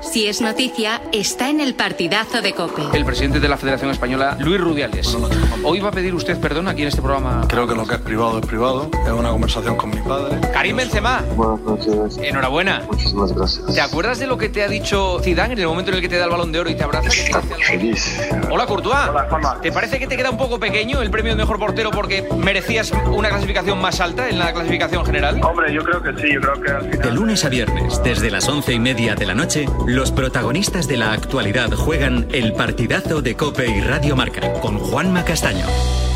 [0.00, 2.82] Si es noticia, está en el partidazo de COPE.
[2.96, 5.16] El presidente de la Federación Española, Luis Rubiales.
[5.62, 7.46] Hoy va a pedir usted perdón aquí en este programa.
[7.48, 8.90] Creo que lo que es privado es privado.
[9.06, 10.40] Es una conversación con mi padre.
[10.52, 11.22] Karim Benzema.
[11.36, 12.18] Buenas noches.
[12.18, 12.82] Enhorabuena.
[12.90, 13.66] Muchísimas gracias.
[13.74, 16.08] ¿Te acuerdas de lo que te ha dicho Zidane en el momento en el que
[16.08, 17.10] te da el balón de oro y te abraza?
[17.10, 18.20] feliz.
[18.50, 18.96] Hola, Courtois.
[19.10, 22.26] Hola, ¿Te parece que te queda un poco pequeño el premio de mejor portero porque
[22.38, 25.40] merecías una clasificación más alta en la clasificación general?
[25.44, 26.32] Hombre, yo creo que sí.
[26.34, 27.00] Yo creo que al final...
[27.00, 30.96] De lunes a viernes, desde las once y media de la noche, los protagonistas de
[30.96, 35.66] la actualidad juegan el partidazo de Cope y Radio Marca con Juanma Castaño,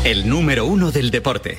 [0.03, 1.57] el número uno del deporte.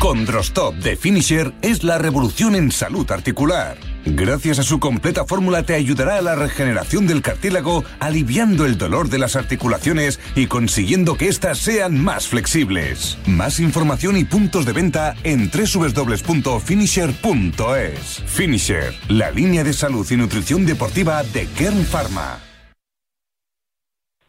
[0.00, 3.89] Condrostop de Finisher es la revolución en salud articular.
[4.06, 9.08] Gracias a su completa fórmula te ayudará a la regeneración del cartílago, aliviando el dolor
[9.08, 13.18] de las articulaciones y consiguiendo que éstas sean más flexibles.
[13.26, 18.24] Más información y puntos de venta en www.finisher.es.
[18.26, 22.38] Finisher, la línea de salud y nutrición deportiva de Kern Pharma.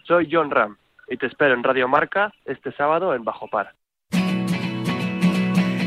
[0.04, 0.78] Soy John Ram
[1.08, 3.74] y te espero en Radio Marca este sábado en Bajo Par.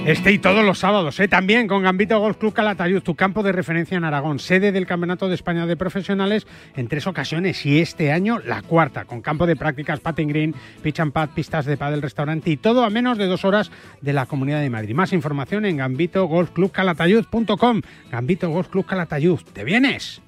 [0.04, 1.28] Este y todos los sábados, ¿eh?
[1.28, 5.28] también con Gambito Golf Club Calatayud, tu campo de referencia en Aragón, sede del Campeonato
[5.28, 6.46] de España de Profesionales
[6.76, 11.00] en tres ocasiones y este año la cuarta, con campo de prácticas, patting green, pitch
[11.00, 13.70] and pad, pistas de pádel, restaurante y todo a menos de dos horas
[14.02, 14.94] de la Comunidad de Madrid.
[14.94, 17.80] Más información en gambitogolfclubcalatayud.com.
[18.10, 20.20] Gambito Golf Club Calatayud, ¿te vienes?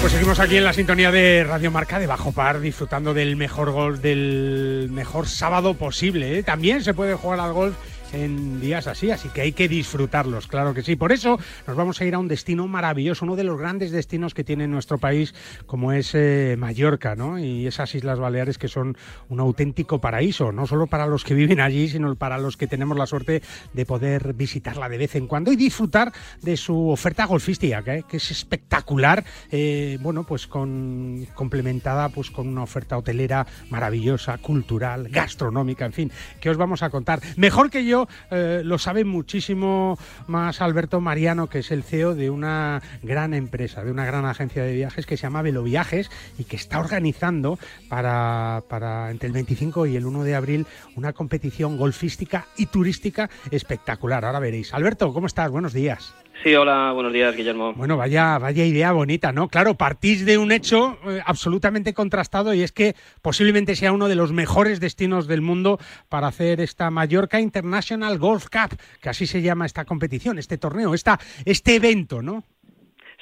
[0.00, 3.72] Pues seguimos aquí en la sintonía de Radio Marca de Bajo Par, disfrutando del mejor
[3.72, 6.38] gol del mejor sábado posible.
[6.38, 6.42] ¿eh?
[6.42, 7.74] También se puede jugar al golf
[8.12, 10.96] en días así, así que hay que disfrutarlos, claro que sí.
[10.96, 14.34] Por eso nos vamos a ir a un destino maravilloso, uno de los grandes destinos
[14.34, 15.34] que tiene nuestro país,
[15.66, 17.38] como es eh, Mallorca, ¿no?
[17.38, 18.96] Y esas Islas Baleares que son
[19.28, 22.96] un auténtico paraíso, no solo para los que viven allí, sino para los que tenemos
[22.96, 23.42] la suerte
[23.72, 28.30] de poder visitarla de vez en cuando y disfrutar de su oferta golfística, que, es
[28.30, 35.92] espectacular, eh, bueno, pues con complementada pues con una oferta hotelera maravillosa, cultural, gastronómica, en
[35.92, 37.20] fin, que os vamos a contar.
[37.36, 37.95] Mejor que yo
[38.30, 43.84] eh, lo sabe muchísimo más Alberto Mariano, que es el CEO de una gran empresa,
[43.84, 48.62] de una gran agencia de viajes que se llama Veloviajes y que está organizando para,
[48.68, 50.66] para entre el 25 y el 1 de abril
[50.96, 54.24] una competición golfística y turística espectacular.
[54.24, 54.74] Ahora veréis.
[54.74, 55.50] Alberto, ¿cómo estás?
[55.50, 56.14] Buenos días.
[56.42, 57.72] Sí, hola, buenos días, Guillermo.
[57.72, 59.48] Bueno, vaya, vaya idea bonita, ¿no?
[59.48, 64.16] Claro, partís de un hecho eh, absolutamente contrastado y es que posiblemente sea uno de
[64.16, 65.78] los mejores destinos del mundo
[66.08, 70.94] para hacer esta Mallorca International Golf Cup, que así se llama esta competición, este torneo,
[70.94, 72.44] esta, este evento, ¿no?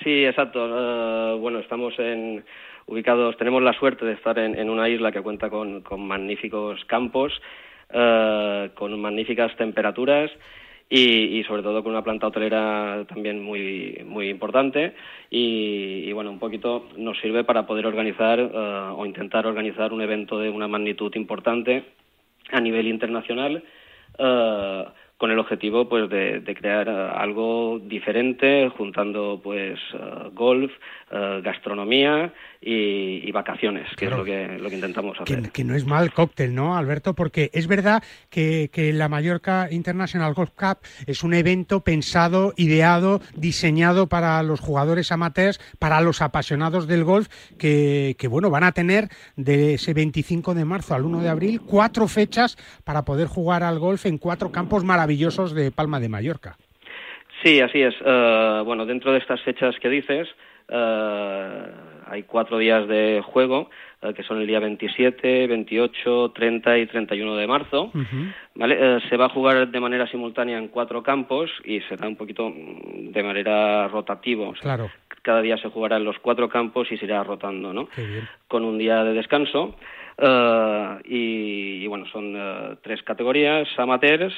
[0.03, 0.67] Sí, exacto.
[0.67, 2.45] Eh, bueno, estamos en,
[2.87, 7.33] ubicados, tenemos la suerte de estar en, una isla que cuenta con, magníficos campos,
[7.91, 10.31] eh, con magníficas temperaturas
[10.89, 14.95] y, sobre todo con una planta hotelera también muy, muy importante
[15.31, 18.49] y, bueno, un poquito nos sirve para poder organizar eh,
[18.97, 21.85] o intentar organizar un evento de una magnitud importante
[22.53, 23.63] a nivel internacional.
[24.17, 24.85] Uh,
[25.17, 30.73] con el objetivo pues de, crear eh, algo diferente juntando pues eh, golf
[31.11, 32.33] eh, gastronomía
[32.67, 36.55] y, vacaciones que es lo que lo que intentamos hacer que, no es mal cóctel
[36.55, 41.81] no Alberto porque es verdad que, que, la Mallorca International Golf Cup es un evento
[41.81, 48.51] pensado ideado diseñado para los jugadores amateurs para los apasionados del golf que, que bueno
[48.51, 53.05] van a tener de ese 25 de marzo al 1 de abril cuatro fechas para
[53.05, 56.57] poder jugar al golf en cuatro campos maravillosos de Palma de Mallorca.
[57.43, 57.95] Sí, así es.
[58.05, 60.29] Eh, bueno, dentro de estas fechas que dices,
[60.69, 61.67] eh,
[62.07, 63.71] hay cuatro días de juego,
[64.03, 67.91] eh, que son el día 27, 28, 30 y 31 de marzo.
[68.55, 69.01] ¿vale?
[69.09, 73.13] se va a jugar de manera simultánea en cuatro campos y será un poquito mm,
[73.13, 74.53] de manera rotativa.
[74.61, 74.91] claro.
[75.23, 77.89] Cada día se jugará en los cuatro campos y se irá rotando, ¿no?
[78.47, 79.75] Con un día de descanso.
[81.07, 84.35] y, bueno, son tres categorías, amateurs,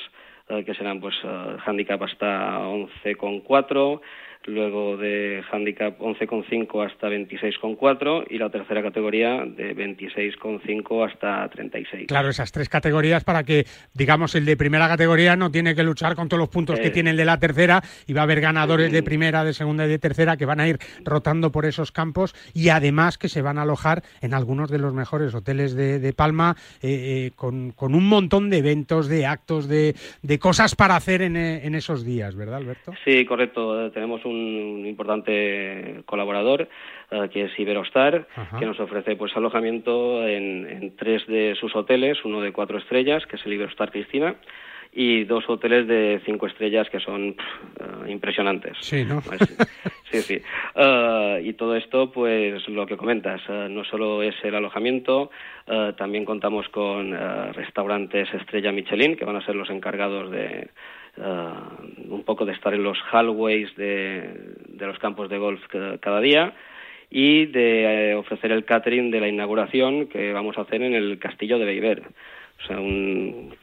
[0.49, 4.01] eh, que serán pues uh, handicap hasta 11,4,
[4.47, 12.07] luego de handicap 11,5 hasta 26,4 y la tercera categoría de 26,5 hasta 36.
[12.07, 16.15] Claro, esas tres categorías para que, digamos, el de primera categoría no tiene que luchar
[16.15, 16.91] con todos los puntos que eh.
[16.91, 19.89] tiene el de la tercera y va a haber ganadores de primera, de segunda y
[19.89, 23.59] de tercera que van a ir rotando por esos campos y además que se van
[23.59, 28.49] a alojar en algunos de los mejores hoteles de, Palma eh, eh, con, un montón
[28.49, 29.95] de eventos, de actos, de,
[30.39, 32.93] cosas para hacer en, en esos días, ¿verdad, Alberto?
[33.05, 33.91] Sí, correcto.
[33.91, 36.69] Tenemos un un importante colaborador
[37.11, 38.27] eh, que es Iberostar,
[38.59, 43.37] que nos ofrece pues alojamiento en, tres de sus hoteles, uno de cuatro estrellas, que
[43.37, 44.37] es el Iberostar Cristina,
[44.93, 48.77] y dos hoteles de cinco estrellas que son eh, impresionantes.
[48.81, 49.21] Sí, ¿no?
[49.21, 49.41] Pues,
[50.11, 50.43] sí, sí.
[50.75, 55.31] Eh, y todo esto, pues lo que comentas, no solo es el alojamiento,
[55.97, 57.13] también contamos con
[57.53, 60.69] restaurantes Estrella Michelin, que van a ser los encargados de,
[61.19, 65.63] Uh, un poco de estar en los hallways de, de los campos de golf
[66.01, 66.53] cada día
[67.11, 71.19] y de eh, ofrecer el catering de la inauguración que vamos a hacer en el
[71.19, 72.03] castillo de Beiber.
[72.63, 73.55] O sea, un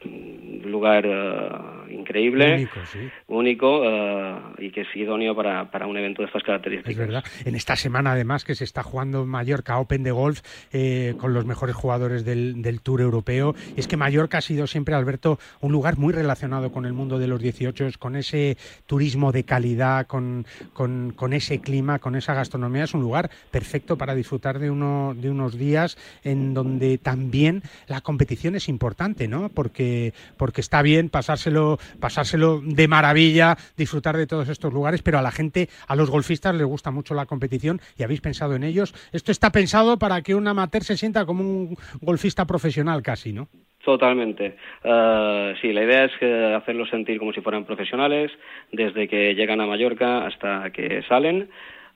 [0.64, 3.10] lugar uh, increíble, único, sí.
[3.26, 6.92] único uh, y que es idóneo para, para, un evento de estas características.
[6.92, 7.24] Es verdad.
[7.44, 10.40] En esta semana, además, que se está jugando Mallorca Open de Golf
[10.72, 14.94] eh, con los mejores jugadores del, del, Tour Europeo, es que Mallorca ha sido siempre,
[14.94, 19.44] Alberto, un lugar muy relacionado con el mundo de los 18, con ese turismo de
[19.44, 22.84] calidad, con, con, con ese clima, con esa gastronomía.
[22.84, 28.00] Es un lugar perfecto para disfrutar de, uno, de unos días en donde también la
[28.00, 29.48] competición es importante importante, ¿no?
[29.48, 35.22] Porque, porque está bien pasárselo pasárselo de maravilla, disfrutar de todos estos lugares, pero a
[35.22, 38.92] la gente, a los golfistas les gusta mucho la competición y habéis pensado en ellos.
[39.12, 43.48] Esto está pensado para que un amateur se sienta como un golfista profesional casi, ¿no?
[43.82, 44.56] Totalmente.
[44.84, 46.12] Uh, sí, la idea es
[46.60, 48.30] hacerlos sentir como si fueran profesionales
[48.70, 51.48] desde que llegan a Mallorca hasta que salen,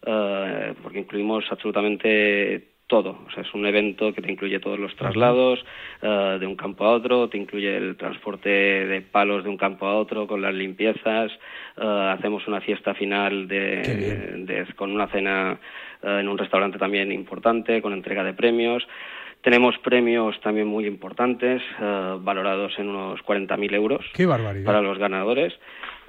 [0.06, 3.18] uh, porque incluimos absolutamente todo.
[3.26, 5.64] O sea, es un evento que te incluye todos los traslados
[6.02, 9.86] uh, de un campo a otro, te incluye el transporte de palos de un campo
[9.86, 11.30] a otro con las limpiezas,
[11.76, 15.60] hacemos una fiesta final de, de, con una cena
[16.02, 18.86] en un restaurante también importante, con entrega de premios.
[19.42, 24.64] Tenemos premios también muy importantes, uh, valorados en unos 40.000 euros Qué barbaridad.
[24.64, 25.54] para los ganadores.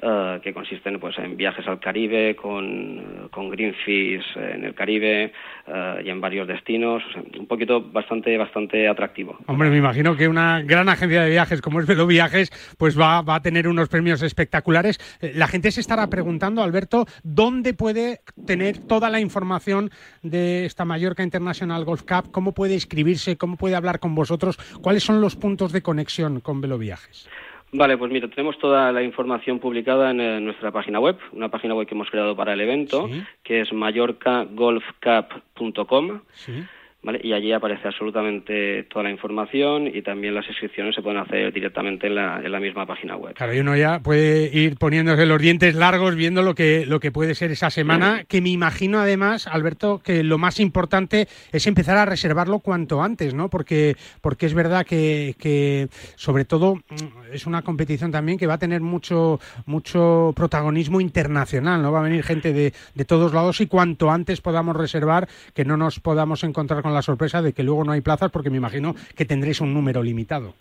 [0.02, 5.34] Uh, que consisten pues en viajes al Caribe con, con Greenfish en el Caribe
[5.68, 7.04] uh, y en varios destinos,
[7.38, 9.38] un poquito bastante bastante atractivo.
[9.48, 13.22] Hombre, me imagino que una gran agencia de viajes como es Velo Viajes pues va,
[13.24, 15.00] va a tener unos premios espectaculares.
[15.20, 19.92] Eh, la gente se estará preguntando, Alberto, ¿dónde puede tener toda la información
[20.22, 22.32] de esta Mallorca International Golf Cup?
[22.32, 23.36] ¿Cómo puede inscribirse?
[23.36, 24.56] ¿Cómo puede hablar con vosotros?
[24.82, 27.28] ¿Cuáles son los puntos de conexión con Velo Viajes?
[27.72, 31.76] Vale, pues mira, tenemos toda la información publicada en, en, nuestra página web, una página
[31.76, 33.24] web que hemos creado para el evento, Sí.
[33.44, 36.22] que es mallorcagolfcup.com.
[36.34, 36.64] Sí.
[37.02, 37.22] ¿Vale?
[37.24, 42.08] Y allí aparece absolutamente toda la información y también las inscripciones se pueden hacer directamente
[42.08, 43.36] en la, en la misma página web.
[43.36, 47.14] Claro, y uno ya puede ir poniéndose los dientes largos viendo lo que, lo que
[47.14, 51.98] puede ser esa semana, que me imagino además, Alberto, que lo más importante es empezar
[51.98, 53.50] a reservarlo cuanto antes, ¿no?
[53.50, 58.56] Porque, porque es verdad que, que sobre todo mm, es una competición también que va
[58.56, 61.94] a tener mucho, mucho protagonismo internacional, ¿no?
[61.94, 65.78] Va a venir gente de, de todos lados y cuanto antes podamos reservar, que no
[65.78, 68.96] nos podamos encontrar con la sorpresa de que luego no hay plazas, porque me imagino
[69.16, 70.56] que tendréis un número limitado.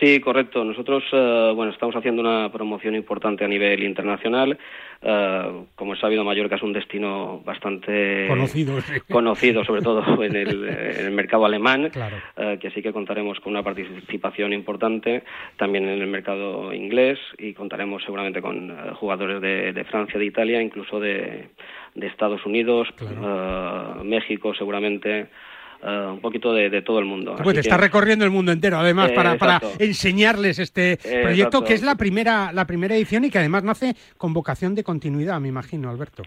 [0.00, 0.64] Sí, correcto.
[0.64, 4.58] Nosotros, uh, bueno, estamos haciendo una promoción importante a nivel internacional.
[5.00, 8.78] Uh, como es sabido, Mallorca es un destino bastante Conocido.
[9.10, 12.16] conocido, sobre todo en el, en el mercado alemán, Claro.
[12.36, 15.22] uh, que sí que contaremos con una participación importante,
[15.56, 20.60] también en el mercado inglés y contaremos seguramente con jugadores de, de, Francia, de Italia,
[20.60, 21.48] incluso de,
[21.94, 24.02] de Estados Unidos, claro.
[24.04, 25.28] México seguramente.
[25.86, 27.36] Uh, un poquito de, de, todo el mundo.
[27.40, 31.58] Pues te está recorriendo el mundo entero, además, eh, para, para, enseñarles este eh, proyecto,
[31.58, 31.64] exacto.
[31.64, 35.40] que es la primera, la primera edición y que además nace con vocación de continuidad,
[35.40, 36.24] me imagino, Alberto.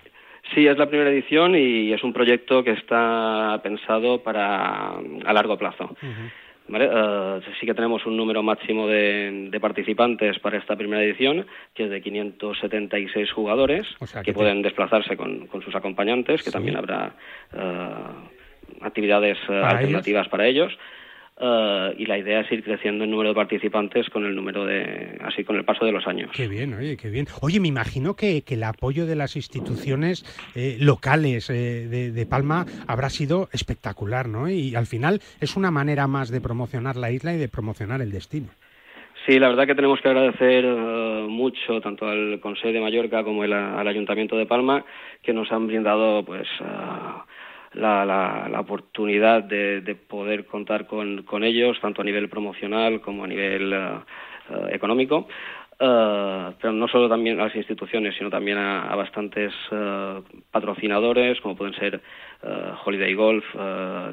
[0.56, 4.94] Sí, es la primera edición y es un proyecto que está pensado para
[5.26, 5.90] a largo plazo.
[6.02, 6.32] Uh -huh.
[6.70, 6.88] ¿Vale?
[6.88, 11.86] Uh, sí que tenemos un número máximo de, de, participantes para esta primera edición, que
[11.86, 16.52] es de 576 jugadores, o sea, que, que, pueden desplazarse con, con, sus acompañantes, que
[16.52, 16.54] sí.
[16.54, 17.16] también habrá
[17.54, 18.39] uh,
[18.82, 20.32] actividades ¿Para alternativas ellos?
[20.32, 20.78] para ellos.
[21.42, 25.18] Uh, y la idea es ir creciendo el número de participantes con el número de
[25.24, 26.32] así con el paso de los años.
[26.34, 27.28] Qué bien, oye, qué bien.
[27.40, 32.26] Oye, me imagino que, que el apoyo de las instituciones eh, locales eh, de, de,
[32.26, 34.50] Palma habrá sido espectacular, ¿no?
[34.50, 38.12] Y al final es una manera más de promocionar la isla y de promocionar el
[38.12, 38.50] destino.
[39.26, 43.46] Sí, la verdad que tenemos que agradecer uh, mucho tanto al Consejo de Mallorca como
[43.46, 44.84] el, al Ayuntamiento de Palma
[45.24, 46.50] que nos han brindado, pues.
[46.60, 47.29] Uh,
[47.74, 53.24] la, la, la, oportunidad de, de poder contar con, ellos, tanto a nivel promocional como
[53.24, 55.28] a nivel uh, uh, económico.
[55.82, 59.54] Uh, pero no solo también a las instituciones, sino también a, bastantes
[60.52, 62.02] patrocinadores, como pueden ser
[62.84, 63.46] Holiday Golf,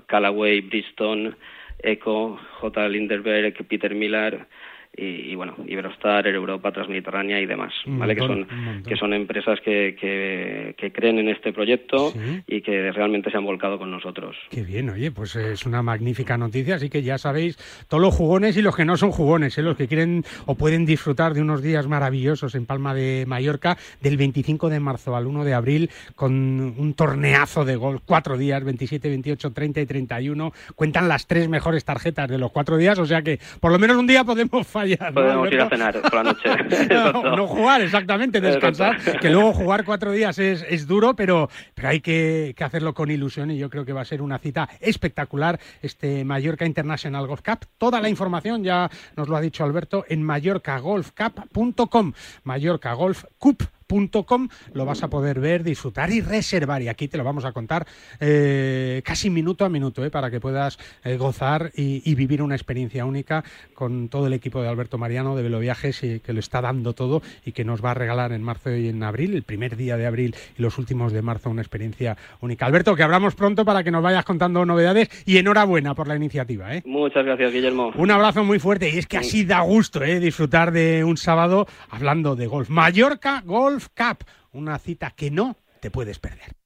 [0.06, 1.34] Callaway, Bridgestone,
[1.80, 2.88] Eco, J.
[2.88, 4.46] Linderberg, Peter Miller,
[4.96, 8.14] y, y, bueno, Iberostar, Europa, Transmediterránea y demás, ¿vale?
[8.14, 12.42] Montón, que son que son empresas que, que, que, creen en este proyecto ¿Sí?
[12.46, 14.36] y que realmente se han volcado con nosotros.
[14.50, 18.56] Qué bien, oye, pues es una magnífica noticia, así que ya sabéis, todos los jugones
[18.56, 19.62] y los que no son jugones, ¿eh?
[19.62, 24.16] los que quieren o pueden disfrutar de unos días maravillosos en Palma de Mallorca, del
[24.16, 29.08] 25 de marzo al 1 de abril, con un torneazo de golf, cuatro días, 27,
[29.08, 33.22] 28, 30 y 31, cuentan las tres mejores tarjetas de los cuatro días, o sea
[33.22, 35.14] que por lo menos un día podemos fallar fallar.
[35.14, 36.48] Podemos ¿no, ir a cenar por la noche.
[36.90, 38.98] no, no, jugar, exactamente, descansar.
[39.20, 43.10] que luego jugar cuatro días es, es duro, pero, pero hay que, que, hacerlo con
[43.10, 47.42] ilusión y yo creo que va a ser una cita espectacular este Mallorca International Golf
[47.42, 47.66] Cup.
[47.78, 52.12] Toda la información, ya nos lo ha dicho Alberto, en mallorcagolfcup.com.
[52.44, 56.82] Mallorcagolfcup.com golfclub.com lo vas a poder ver, disfrutar y reservar.
[56.82, 57.86] Y aquí te lo vamos a contar
[58.20, 62.54] eh, casi minuto a minuto eh, para que puedas eh, gozar y, y, vivir una
[62.54, 66.60] experiencia única con todo el equipo de Alberto Mariano de Veloviajes y que lo está
[66.60, 69.76] dando todo y que nos va a regalar en marzo y en abril, el primer
[69.76, 72.66] día de abril y los últimos de marzo, una experiencia única.
[72.66, 76.68] Alberto, que hablamos pronto para que nos vayas contando novedades y enhorabuena por la iniciativa.
[76.84, 77.92] Muchas gracias, Guillermo.
[77.96, 82.36] Un abrazo muy fuerte y es que así da gusto disfrutar de un sábado hablando
[82.36, 82.68] de golf.
[82.68, 86.56] Mallorca Golf Cup, una cita que no te puedes perder.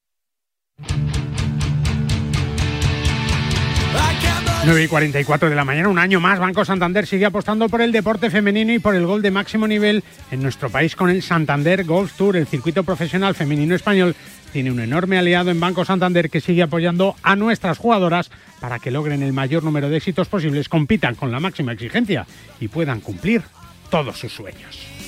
[4.62, 7.92] 9 y 44 de la mañana, un año más, Banco Santander sigue apostando por el
[7.92, 11.84] deporte femenino y por el gol de máximo nivel en nuestro país con el Santander
[11.84, 12.36] Golf Tour.
[12.36, 14.14] El circuito profesional femenino español
[14.52, 18.30] tiene un enorme aliado en Banco Santander que sigue apoyando a nuestras jugadoras
[18.60, 22.26] para que logren el mayor número de éxitos posibles, compitan con la máxima exigencia
[22.60, 23.42] y puedan cumplir
[23.90, 24.99] todos sus sueños.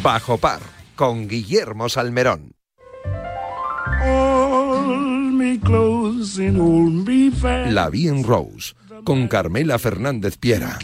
[0.00, 0.60] Bajo par
[0.96, 2.52] con Guillermo Salmerón.
[7.70, 8.74] La Bien Rose
[9.04, 10.78] con Carmela Fernández Piera.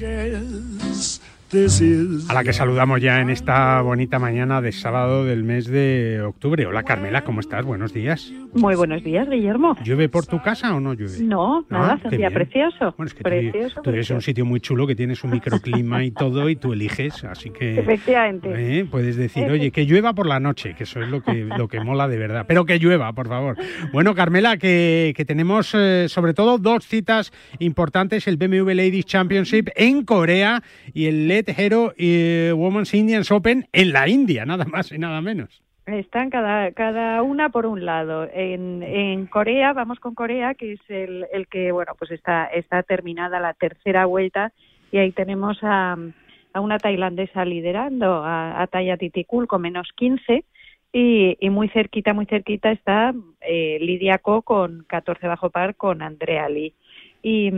[1.51, 6.67] A la que saludamos ya en esta bonita mañana de sábado del mes de octubre.
[6.67, 7.65] Hola Carmela, ¿cómo estás?
[7.65, 8.31] Buenos días.
[8.53, 9.75] Muy buenos días, Guillermo.
[9.83, 11.21] ¿Llueve por tu casa o no llueve?
[11.23, 12.93] No, nada, Ah, un qué día precioso.
[12.99, 16.11] Bueno, es que precioso, tú eres un sitio muy chulo que tiene su microclima y
[16.11, 18.81] todo y tú eliges, así que Efectivamente.
[18.81, 21.67] eh, puedes decir, oye, que llueva por la noche, que eso es lo que, lo
[21.67, 23.57] que mola de verdad, pero que llueva, por favor.
[23.95, 29.69] Bueno, Carmela, que, que tenemos eh, sobre todo dos citas importantes, el BMW Ladies Championship
[29.77, 34.91] en Corea y el LED Hero eh, Women's Indians Open en la India, nada más
[34.91, 35.63] y nada menos.
[35.87, 38.29] Están cada, cada una por un lado.
[38.33, 42.83] En, en Corea, vamos con Corea, que es el, el que, bueno, pues está, está
[42.83, 44.53] terminada la tercera vuelta
[44.91, 45.97] y ahí tenemos a,
[46.53, 50.45] a una tailandesa liderando, a, a Taya Titikul con menos 15
[50.93, 56.03] y, y muy cerquita, muy cerquita está eh, Lidia Ko con 14 bajo par con
[56.03, 56.75] Andrea Lee.
[57.23, 57.51] Y,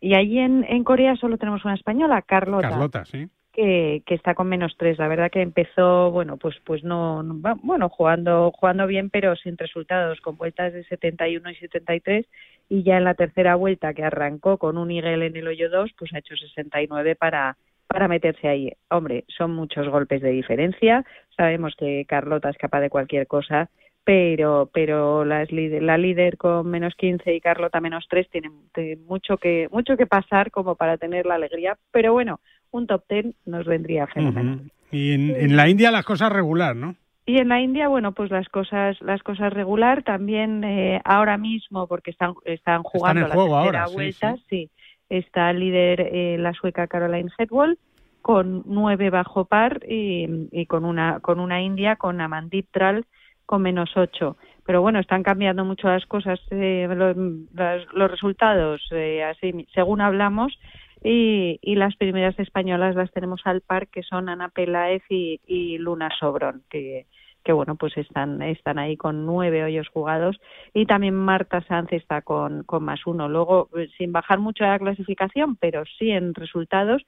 [0.00, 3.28] y allí en, en Corea solo tenemos una española, Carlota Carlota, sí.
[3.52, 4.98] que, que está con menos tres.
[4.98, 9.56] La verdad que empezó, bueno, pues pues no, no bueno, jugando jugando bien, pero sin
[9.56, 12.26] resultados, con vueltas de 71 y 73
[12.68, 15.92] y ya en la tercera vuelta que arrancó con un Eagle en el hoyo 2,
[15.98, 17.56] pues ha hecho 69 para
[17.86, 18.72] para meterse ahí.
[18.90, 21.04] Hombre, son muchos golpes de diferencia.
[21.36, 23.70] Sabemos que Carlota es capaz de cualquier cosa,
[24.04, 29.04] pero pero las líder- la líder con menos 15 y Carlota menos 3 tienen tienen
[29.06, 32.40] mucho que mucho que pasar como para tener la alegría, pero bueno,
[32.70, 34.56] un top 10 nos vendría fenomenal.
[34.56, 34.68] Ujú.
[34.92, 36.94] Y en, en la India las cosas regular, ¿no?
[37.26, 41.86] Y en la India, bueno, pues las cosas las cosas regular también eh, ahora mismo
[41.86, 44.70] porque están están jugando en la tercera ahora, sí, vuelta, sí.
[45.08, 47.78] Está líder eh, la sueca Caroline Hedwall
[48.20, 53.06] con nueve bajo par y, y con una con una India con Amandit Tral
[53.46, 54.36] con menos ocho.
[54.66, 57.14] Pero bueno, están cambiando mucho las cosas, eh, lo-
[57.54, 60.58] las- los resultados, eh, así según hablamos,
[61.02, 65.76] y, y las primeras españolas las tenemos al par, que son Ana Peláez y, y
[65.78, 67.06] Luna Sobrón, que,
[67.44, 70.40] que bueno, pues están, están ahí con nueve hoyos jugados.
[70.72, 73.28] Y también Marta Sanz está con, con más uno.
[73.28, 77.02] Luego, eh, sin bajar mucho la clasificación, pero sí en resultados,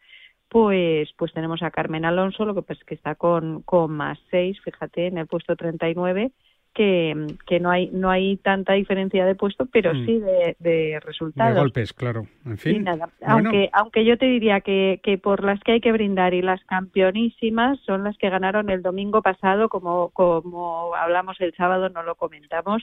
[0.48, 4.18] pues pues tenemos a Carmen Alonso, lo que pasa es que está con, con más
[4.30, 6.30] seis, fíjate, en el puesto 39,
[6.72, 10.04] que, que no hay no hay tanta diferencia de puesto, pero Mm.
[10.06, 11.54] sí de, de resultados.
[11.54, 12.26] De golpes, claro.
[12.44, 12.84] En Y fin.
[12.84, 13.34] nada, Bueno.
[13.48, 16.62] aunque, aunque yo te diría que, que por las que hay que brindar y las
[16.64, 22.14] campeonísimas son las que ganaron el domingo pasado, como, como hablamos el sábado, no lo
[22.16, 22.82] comentamos,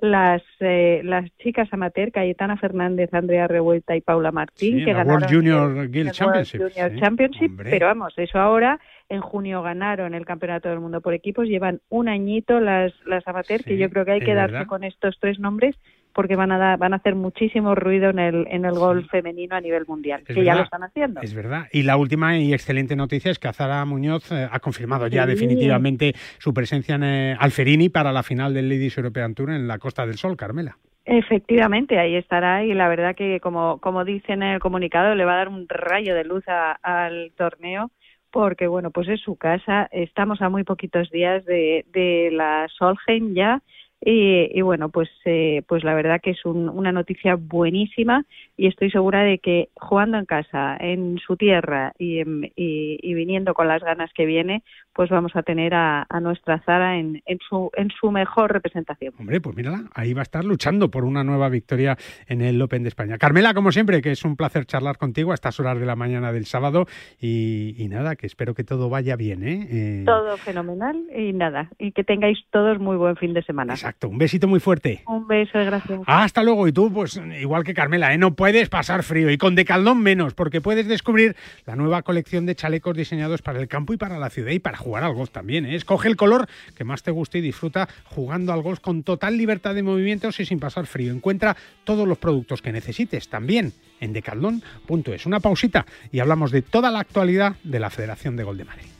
[0.00, 5.22] las, eh, las chicas amateur, Cayetana Fernández, Andrea Revuelta y Paula Martín, Sí, que ganaron
[5.22, 7.00] World Junior el- Guild Championship, World Junior sí.
[7.00, 7.70] Championship, Hombre.
[7.70, 8.80] pero vamos, eso ahora
[9.10, 13.62] en junio ganaron el Campeonato del Mundo por equipos, llevan un añito las, las amateur,
[13.62, 14.68] que yo creo que hay que darse verdad.
[14.68, 15.76] con estos tres nombres
[16.12, 19.56] porque van a dar, van a hacer muchísimo ruido en el en el golf femenino
[19.56, 21.20] a nivel mundial, Es que ya lo están haciendo.
[21.20, 21.66] Es verdad.
[21.72, 26.14] Y la última y excelente noticia es que Azara Muñoz eh, ha confirmado ya definitivamente
[26.38, 30.06] su presencia en eh, Alferini para la final del Ladies European Tour en la Costa
[30.06, 30.76] del Sol, Carmela.
[31.06, 35.32] Efectivamente, ahí estará y la verdad que como como dicen en el comunicado le va
[35.34, 37.90] a dar un rayo de luz a- al torneo
[38.30, 43.34] porque bueno, pues es su casa, estamos a muy poquitos días de, de la Solheim
[43.34, 43.60] ya
[44.00, 48.24] y, y bueno, pues eh, pues la verdad que es un- una noticia buenísima
[48.56, 53.54] y estoy segura de que jugando en casa, en su tierra y, y, y viniendo
[53.54, 54.62] con las ganas que viene,
[54.94, 59.14] pues vamos a tener a, nuestra Zara en, en, su, en su mejor representación.
[59.18, 61.96] Hombre, pues mírala, ahí va a estar luchando por una nueva victoria
[62.28, 63.16] en el Open de España.
[63.18, 66.32] Carmela, como siempre, que es un placer charlar contigo a estas horas de la mañana
[66.32, 66.86] del sábado
[67.20, 69.42] y, nada, que espero que todo vaya bien.
[69.42, 69.68] ¿eh?
[69.70, 70.02] ¿eh?
[70.06, 73.72] Todo fenomenal y nada, y que tengáis todos muy buen fin de semana.
[73.74, 75.02] Exacto, un besito muy fuerte.
[75.06, 76.00] Un beso, gracias.
[76.06, 78.18] Hasta luego, y tú, pues igual que Carmela, ¿eh?
[78.18, 81.36] no puedes pasar frío y con Decaldón menos, porque puedes descubrir
[81.66, 84.78] la nueva colección de chalecos diseñados para el campo y para la ciudad y para
[84.78, 85.66] jugar al golf también.
[85.66, 85.74] ¿eh?
[85.74, 89.74] Escoge el color que más te guste y disfruta jugando al golf con total libertad
[89.74, 91.12] de movimientos y sin pasar frío.
[91.12, 95.26] Encuentra todos los productos que necesites también en decaldón.es.
[95.26, 98.99] Una pausita y hablamos de toda la actualidad de la Federación de Gol de Madrid.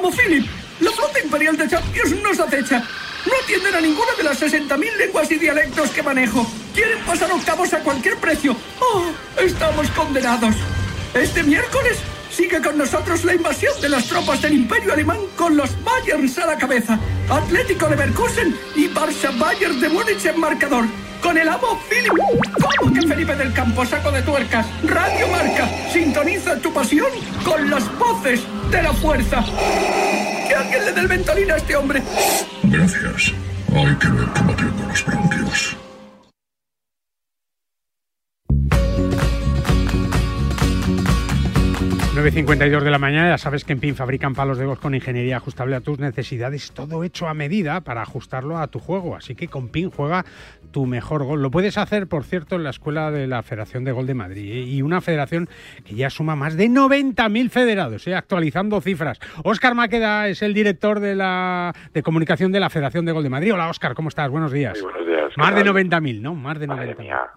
[0.00, 0.46] ¡Amo Philip!
[0.80, 2.82] La flota imperial de Champions nos acecha.
[3.26, 6.50] No atienden a ninguna de las 60.000 lenguas y dialectos que manejo.
[6.74, 8.56] Quieren pasar octavos a cualquier precio.
[8.80, 9.04] ¡Oh!
[9.38, 10.54] Estamos condenados.
[11.12, 11.98] Este miércoles
[12.30, 16.46] sigue con nosotros la invasión de las tropas del Imperio Alemán con los Bayerns a
[16.46, 16.98] la cabeza.
[17.28, 20.86] Atlético Leverkusen y Barça Bayern de Múnich en marcador
[21.20, 22.12] con el amo Philip.
[22.78, 24.66] ¿Cómo que Felipe del Campo saco de tuercas?
[24.84, 27.10] Radio Marca, sintoniza tu pasión
[27.44, 28.40] con las voces
[28.70, 29.44] de la fuerza.
[30.48, 32.02] Que alguien le dé el ventolín a este hombre.
[32.64, 33.32] Gracias.
[33.74, 35.39] Hay que ver combatiendo los bronquios.
[42.20, 45.38] 9.52 de la mañana, ya sabes que en PIN fabrican palos de golf con ingeniería
[45.38, 49.16] ajustable a tus necesidades, todo hecho a medida para ajustarlo a tu juego.
[49.16, 50.26] Así que con PIN juega
[50.70, 51.40] tu mejor gol.
[51.40, 54.52] Lo puedes hacer, por cierto, en la escuela de la Federación de Gol de Madrid
[54.52, 54.60] ¿eh?
[54.60, 55.48] y una federación
[55.82, 58.14] que ya suma más de 90.000 federados, ¿eh?
[58.14, 59.18] actualizando cifras.
[59.42, 63.30] Óscar Maqueda es el director de la de comunicación de la Federación de Gol de
[63.30, 63.54] Madrid.
[63.54, 64.28] Hola, Óscar, ¿cómo estás?
[64.28, 64.78] Buenos días.
[64.82, 65.19] buenos días.
[65.36, 66.34] Más de 90.000, ¿no?
[66.34, 66.76] Más de 90.000.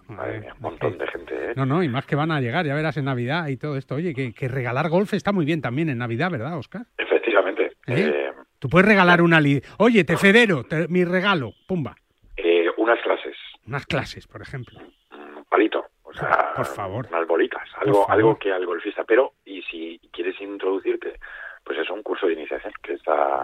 [0.08, 1.34] Madre mía, un montón de gente.
[1.34, 1.52] ¿eh?
[1.56, 3.94] No, no, y más que van a llegar, ya verás en Navidad y todo esto.
[3.96, 6.86] Oye, que, que regalar golf está muy bien también en Navidad, ¿verdad, Oscar?
[6.98, 7.72] Efectivamente.
[7.86, 8.12] ¿Eh?
[8.12, 9.40] Eh, Tú puedes regalar una...
[9.78, 11.94] Oye, te federo, mi regalo, pumba.
[12.36, 13.36] Eh, unas clases.
[13.66, 14.80] Unas clases, por ejemplo.
[15.12, 15.84] Un palito.
[16.02, 17.06] O sea, por favor.
[17.10, 17.68] Unas bolitas.
[17.76, 19.04] Algo, algo que al golfista.
[19.04, 21.18] Pero, y si quieres introducirte,
[21.64, 23.40] pues es un curso de iniciación que está,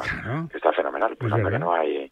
[0.50, 1.16] que está fenomenal.
[1.16, 2.10] Pues anda que no hay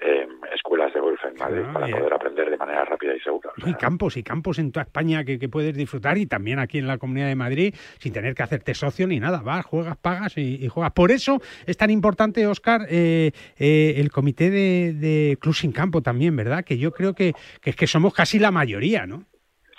[0.00, 0.28] eh,
[0.68, 3.50] escuelas de golf en Madrid para poder aprender de manera rápida y segura.
[3.64, 6.98] Y campos y campos en toda España que, puedes disfrutar y también aquí en la
[6.98, 9.40] Comunidad de Madrid sin tener que hacerte socio ni nada.
[9.42, 10.92] Vas, juegas, pagas y, juegas.
[10.92, 16.02] Por eso es tan importante, Oscar, eh, eh, el comité de, de Club Sin Campo
[16.02, 16.64] también, ¿verdad?
[16.64, 19.24] Que yo creo que, que, que somos casi la mayoría, ¿no?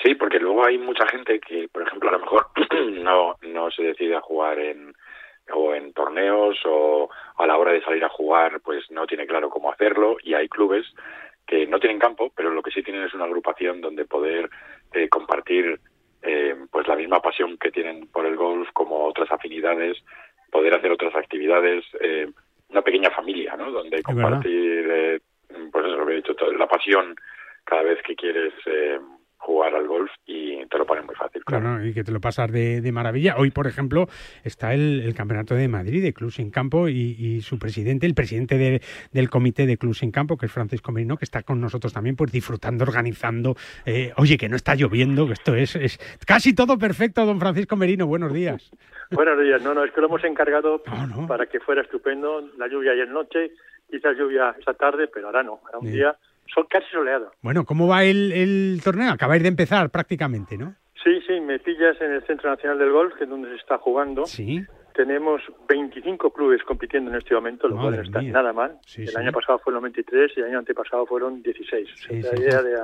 [0.03, 2.47] Sí, porque luego hay mucha gente que, por ejemplo, a lo mejor
[3.03, 4.93] no, no se decide a jugar en
[5.53, 9.49] o en torneos o a la hora de salir a jugar pues no tiene claro
[9.49, 10.85] cómo hacerlo y hay clubes
[11.47, 14.49] que no tienen campo pero lo que sí tienen es una agrupación donde poder
[14.93, 15.79] eh, compartir
[16.21, 19.97] eh, pues la misma pasión que tienen por el golf como otras afinidades
[20.49, 22.27] poder hacer otras actividades, eh,
[22.69, 23.71] una pequeña familia, ¿no?
[23.71, 25.19] Donde compartir, eh,
[25.71, 27.15] pues eso, lo que he dicho, la pasión
[27.63, 28.99] cada vez que quieres eh,
[29.39, 31.43] jugar al golf y te lo ponen muy fácil.
[31.43, 33.35] Claro, y que te lo pasas de, maravilla.
[33.37, 34.07] Hoy, por ejemplo,
[34.43, 38.81] está el, Campeonato de Madrid de Club sin Campo y, su presidente, el presidente
[39.11, 42.15] del comité de Club sin Campo, que es Francisco Merino, que está con nosotros también,
[42.15, 43.55] pues disfrutando, organizando.
[43.85, 47.75] Eh, oye, que no está lloviendo, que esto es, es casi todo perfecto, don Francisco
[47.75, 48.05] Merino.
[48.07, 48.71] Buenos días.
[49.11, 49.61] Buenos días.
[49.63, 50.83] No, no, es que lo hemos encargado
[51.27, 52.41] para que fuera estupendo.
[52.57, 53.51] La lluvia ayer noche,
[53.89, 55.61] quizás lluvia esa tarde, pero ahora no.
[55.65, 56.15] Ahora un día
[56.53, 57.31] son casi soleado.
[57.41, 59.11] Bueno, ¿cómo va el, el torneo?
[59.11, 60.75] Acabáis de empezar prácticamente, ¿no?
[61.03, 63.77] Sí, sí, me pillas en el Centro Nacional del Golf, que es donde se está
[63.77, 64.25] jugando.
[64.25, 64.61] Sí.
[64.93, 68.79] Tenemos 25 clubes compitiendo en este momento, lo cual no está nada mal.
[68.97, 72.09] el año pasado fueron 23 y el año antepasado fueron 16.
[72.09, 72.75] la idea de,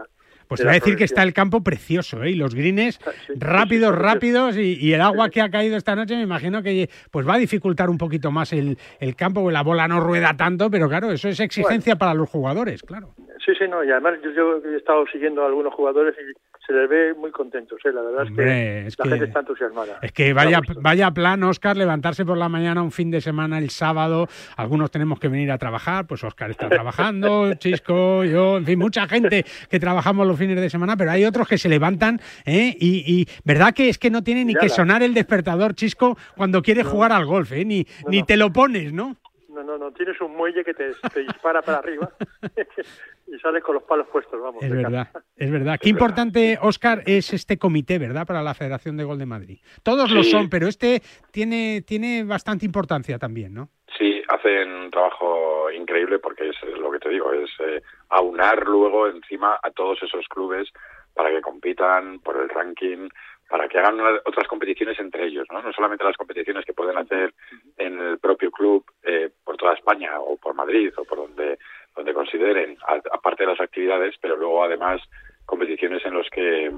[0.47, 2.31] pues te voy a decir que está el campo precioso, ¿eh?
[2.31, 2.99] Y los greens
[3.35, 7.35] rápidos, rápidos y, el agua que ha caído esta noche me imagino que pues va
[7.35, 10.87] a dificultar un poquito más el, el campo, porque la bola no rueda tanto, pero
[10.87, 13.13] claro, eso es exigencia para los jugadores, claro.
[13.45, 16.33] Sí, sí, no, y además yo, he estado siguiendo a algunos jugadores y
[16.65, 17.91] se les ve muy contentos, ¿eh?
[17.91, 19.99] la verdad es que la gente está entusiasmada.
[20.01, 23.69] Es que vaya, vaya plan, Oscar, levantarse por la mañana un fin de semana el
[23.69, 28.79] sábado, algunos tenemos que venir a trabajar, pues Oscar está trabajando, Chisco, yo, en fin,
[28.79, 32.75] mucha gente que trabajamos los fines de semana, pero hay otros que se levantan ¿eh?
[32.79, 36.87] y, verdad que es que no tiene ni que sonar el despertador, Chisco, cuando quieres
[36.87, 37.65] jugar al golf, ¿eh?
[37.65, 39.17] ni, ni te lo pones, ¿no?
[39.49, 40.87] No, no, no, tienes un muelle que te,
[41.21, 42.11] dispara para arriba
[43.27, 44.63] y sales con los palos puestos, vamos.
[44.63, 45.79] Es verdad, es verdad.
[45.81, 48.25] Qué importante, Oscar, es este comité, ¿verdad?
[48.25, 49.59] Para la Federación de Gol de Madrid.
[49.83, 51.01] Todos lo son, pero este
[51.31, 53.69] tiene, tiene bastante importancia también, ¿no?
[53.97, 59.07] Sí, hacen un trabajo increíble porque es, lo que te digo, es eh, aunar luego
[59.07, 60.69] encima a todos esos clubes
[61.13, 63.07] para que compitan por el ranking,
[63.49, 65.61] para que hagan otras competiciones entre ellos, ¿no?
[65.61, 67.33] No solamente las competiciones que pueden hacer
[67.77, 71.57] en el propio club eh, por toda España o por Madrid o por donde
[71.95, 72.77] donde consideren,
[73.11, 75.01] aparte de las actividades, pero luego además
[75.45, 76.71] competiciones en los que,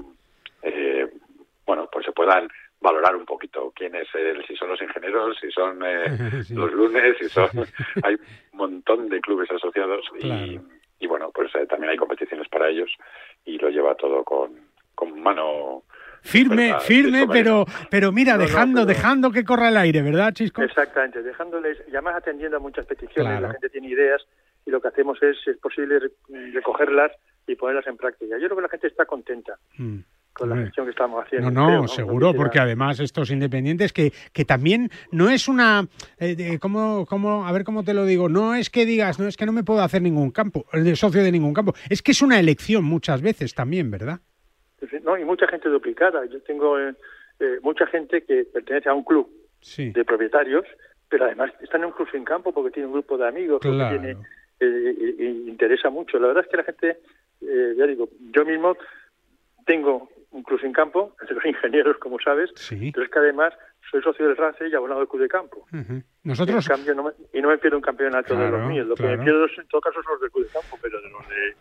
[0.62, 1.08] eh,
[1.66, 2.48] bueno, pues se puedan
[2.80, 6.08] valorar un poquito quién es el, si son los ingenieros, si son eh,
[6.50, 7.48] los lunes, si son,
[8.02, 8.14] hay
[8.52, 10.60] un montón de clubes asociados y,
[11.00, 12.90] y bueno, pues también hay competiciones para ellos
[13.44, 14.52] y lo lleva todo con,
[14.94, 15.82] con mano
[16.22, 20.62] Firme, firme, pero, pero mira, dejando, dejando que corra el aire, ¿verdad, Chisco?
[20.62, 24.26] Exactamente, dejándoles, y además atendiendo a muchas peticiones, la gente tiene ideas
[24.68, 25.98] y lo que hacemos es, si es posible,
[26.52, 27.12] recogerlas
[27.46, 28.36] y ponerlas en práctica.
[28.38, 29.54] Yo creo que la gente está contenta.
[29.78, 30.00] Mm,
[30.34, 31.50] con la gestión que estamos haciendo.
[31.50, 35.88] No, no, seguro, porque además estos independientes que, que también no es una,
[36.20, 39.36] eh, ¿cómo, cómo, a ver cómo te lo digo, no es que digas, no es
[39.36, 42.22] que no me puedo hacer ningún campo, el socio de ningún campo, es que es
[42.22, 44.20] una elección muchas veces también, ¿verdad?
[45.02, 46.24] No, y mucha gente duplicada.
[46.26, 46.94] Yo tengo eh,
[47.40, 49.28] eh, mucha gente que pertenece a un club
[49.76, 50.66] de propietarios,
[51.08, 53.98] pero además están en un club sin campo porque tiene un grupo de amigos, porque
[53.98, 54.16] tiene,
[54.60, 56.18] eh, interesa mucho.
[56.18, 56.98] La verdad es que la gente,
[57.40, 58.76] ya digo, yo mismo
[59.66, 63.54] tengo un club sin campo, de los ingenieros, como sabes, pero es que además
[63.90, 65.66] soy socio del RACE y abonado del club de campo.
[66.22, 66.64] Nosotros...
[66.64, 68.86] Y, cambio, no me, y no me pierdo un campeonato de los míos.
[68.86, 71.10] Lo que me pierdo en todo caso son los del club de campo, pero de
[71.10, 71.56] los de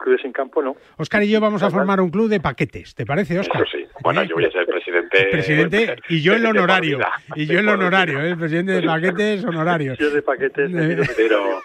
[0.00, 0.76] clubes en campo no.
[0.96, 3.66] Oscar y yo vamos a formar un club de paquetes, ¿te parece, Oscar?
[3.70, 3.84] sí.
[4.02, 4.79] Bueno, yo voy a ser presidente.
[5.08, 6.98] Presidente y yo el honorario.
[7.34, 8.30] Y yo el honorario, ¿eh?
[8.30, 9.94] el presidente de paquetes honorario.
[9.94, 10.70] Yo de paquetes.
[11.16, 11.60] Pero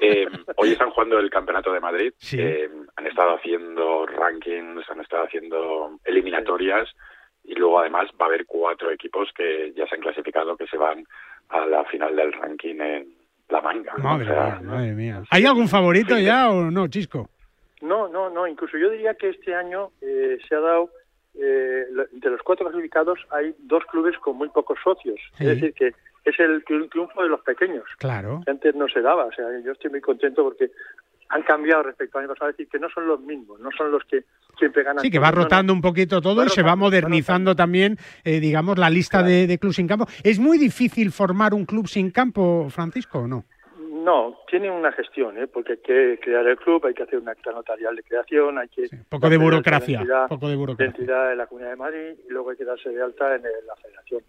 [0.00, 0.26] eh,
[0.56, 2.12] hoy están jugando el Campeonato de Madrid.
[2.32, 6.88] Eh, han estado haciendo rankings, han estado haciendo eliminatorias
[7.44, 10.76] y luego además va a haber cuatro equipos que ya se han clasificado que se
[10.76, 11.04] van
[11.48, 13.08] a la final del ranking en
[13.48, 13.94] la manga.
[13.96, 15.22] Madre, mía, madre mía.
[15.30, 17.30] ¿Hay algún favorito ya o no, Chisco?
[17.80, 18.46] No, no, no.
[18.46, 20.90] Incluso yo diría que este año eh, se ha dado,
[21.40, 25.20] eh, de los cuatro clasificados, hay dos clubes con muy pocos socios.
[25.38, 25.92] Es decir, que
[26.24, 27.84] es el triunfo de los pequeños.
[27.98, 28.40] Claro.
[28.44, 29.26] Que antes no se daba.
[29.26, 30.70] O sea, yo estoy muy contento porque
[31.28, 32.50] han cambiado respecto al año pasado.
[32.50, 34.24] Es decir, que no son los mismos, no son los que
[34.58, 35.02] siempre ganan.
[35.02, 38.90] Sí, que va rotando un poquito todo y se va modernizando también, eh, digamos, la
[38.90, 40.06] lista de, de clubes sin campo.
[40.24, 43.44] ¿Es muy difícil formar un club sin campo, Francisco, o no?
[44.08, 45.46] No, tiene una gestión, ¿eh?
[45.46, 48.68] porque hay que crear el club, hay que hacer una acta notarial de creación, hay
[48.68, 48.88] que...
[49.06, 50.00] poco de burocracia,
[50.30, 50.86] poco de burocracia.
[50.86, 53.76] Identidad de la Comunidad de Madrid y luego hay que darse de alta en la
[53.76, 54.22] federación.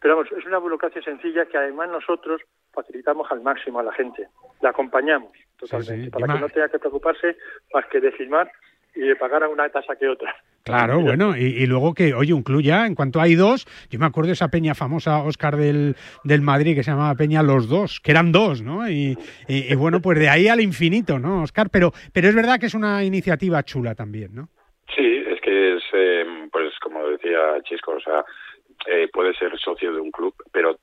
[0.00, 4.28] Pero vamos, es una burocracia sencilla que además nosotros facilitamos al máximo a la gente,
[4.60, 7.36] la acompañamos totalmente, para que no tenga que preocuparse
[7.74, 8.48] más que de firmar
[8.94, 10.32] y de pagar a una tasa que otra.
[10.68, 14.06] Claro, bueno, y, luego que, oye, un club ya, en cuanto hay dos, yo me
[14.06, 18.00] acuerdo de esa peña famosa, Oscar del, del Madrid, que se llamaba Peña Los Dos,
[18.00, 18.88] que eran dos, ¿no?
[18.88, 19.16] Y,
[19.76, 21.68] bueno, pues de ahí al infinito, ¿no, Oscar?
[21.70, 24.48] Pero, pero es verdad que es una iniciativa chula también, ¿no?
[24.94, 28.24] Sí, es que es, em, pues como decía Chisco, o sea,
[28.86, 30.76] eh, puede ser socio de un club, pero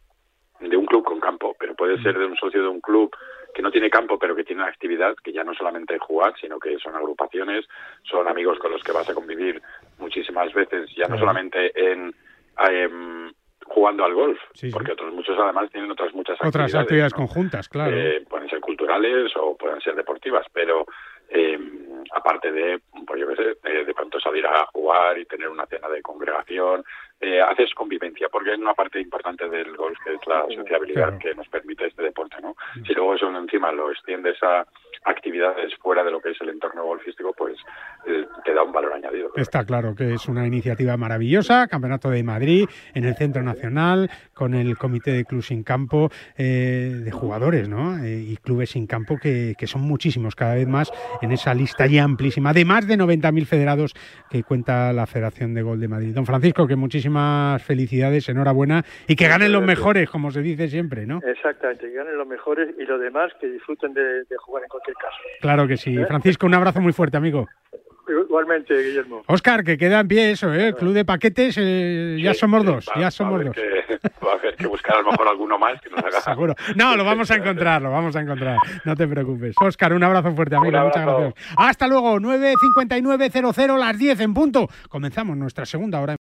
[0.59, 3.11] de un club con campo, pero puede ser de un socio de un club
[3.55, 6.59] que no tiene campo, pero que tiene una actividad que ya no solamente jugar, sino
[6.59, 7.65] que son agrupaciones,
[8.03, 9.61] son amigos con los que vas a convivir
[9.97, 12.13] muchísimas veces, ya no solamente en,
[12.69, 13.31] em,
[13.63, 14.37] jugando al golf,
[14.73, 17.95] porque otros muchos además tienen otras muchas otras actividades, conjuntas, claro.
[17.95, 20.85] Eh, pueden ser culturales o pueden ser deportivas, pero
[21.29, 21.57] eh,
[22.13, 25.87] aparte de, pues yo qué sé, de, pronto salir a jugar y tener una cena
[25.87, 26.83] de congregación,
[27.25, 31.33] eh, haces convivencia, porque es una parte importante del golf que es la sociabilidad que
[31.33, 32.55] nos permite este deporte, ¿no?
[32.85, 34.63] Si luego eso encima lo extiendes a
[35.05, 37.57] actividades fuera de lo que es el entorno golfístico, pues
[38.07, 39.31] eh, te da un valor añadido.
[39.35, 44.53] Está claro que es una iniciativa maravillosa, Campeonato de Madrid, en el Centro Nacional, con
[44.53, 48.03] el Comité de Club Sin Campo, eh, de jugadores, ¿no?
[48.03, 51.85] Eh, y clubes sin campo que, que, son muchísimos, cada vez más en esa lista
[51.85, 53.93] ya amplísima, de más de 90.000 federados
[54.29, 56.13] que cuenta la Federación de Gol de Madrid.
[56.13, 57.14] Don Francisco, que muchísimas
[57.63, 61.21] felicidades, enhorabuena, y que ganen los mejores, como se dice siempre, ¿no?
[61.25, 64.95] Exactamente, que ganen los mejores y los demás que disfruten de, de jugar en cualquier
[65.41, 65.97] Claro que sí.
[65.97, 66.05] ¿Eh?
[66.05, 67.47] Francisco, un abrazo muy fuerte, amigo.
[68.07, 69.23] Igualmente, Guillermo.
[69.27, 70.67] Oscar, que queda en pie eso, ¿eh?
[70.67, 73.55] El club de paquetes, eh, ya somos dos, ya somos dos.
[74.23, 76.21] va a haber que buscar a lo mejor alguno más que nos haga.
[76.21, 76.53] Seguro.
[76.75, 78.57] No, lo vamos a encontrar, lo vamos a encontrar.
[78.83, 79.55] No te preocupes.
[79.59, 80.79] Oscar, un abrazo fuerte, amigo.
[80.79, 81.33] Muchas gracias.
[81.57, 84.67] Hasta luego, 9.59.00, las 10 en punto.
[84.87, 86.13] Comenzamos nuestra segunda hora.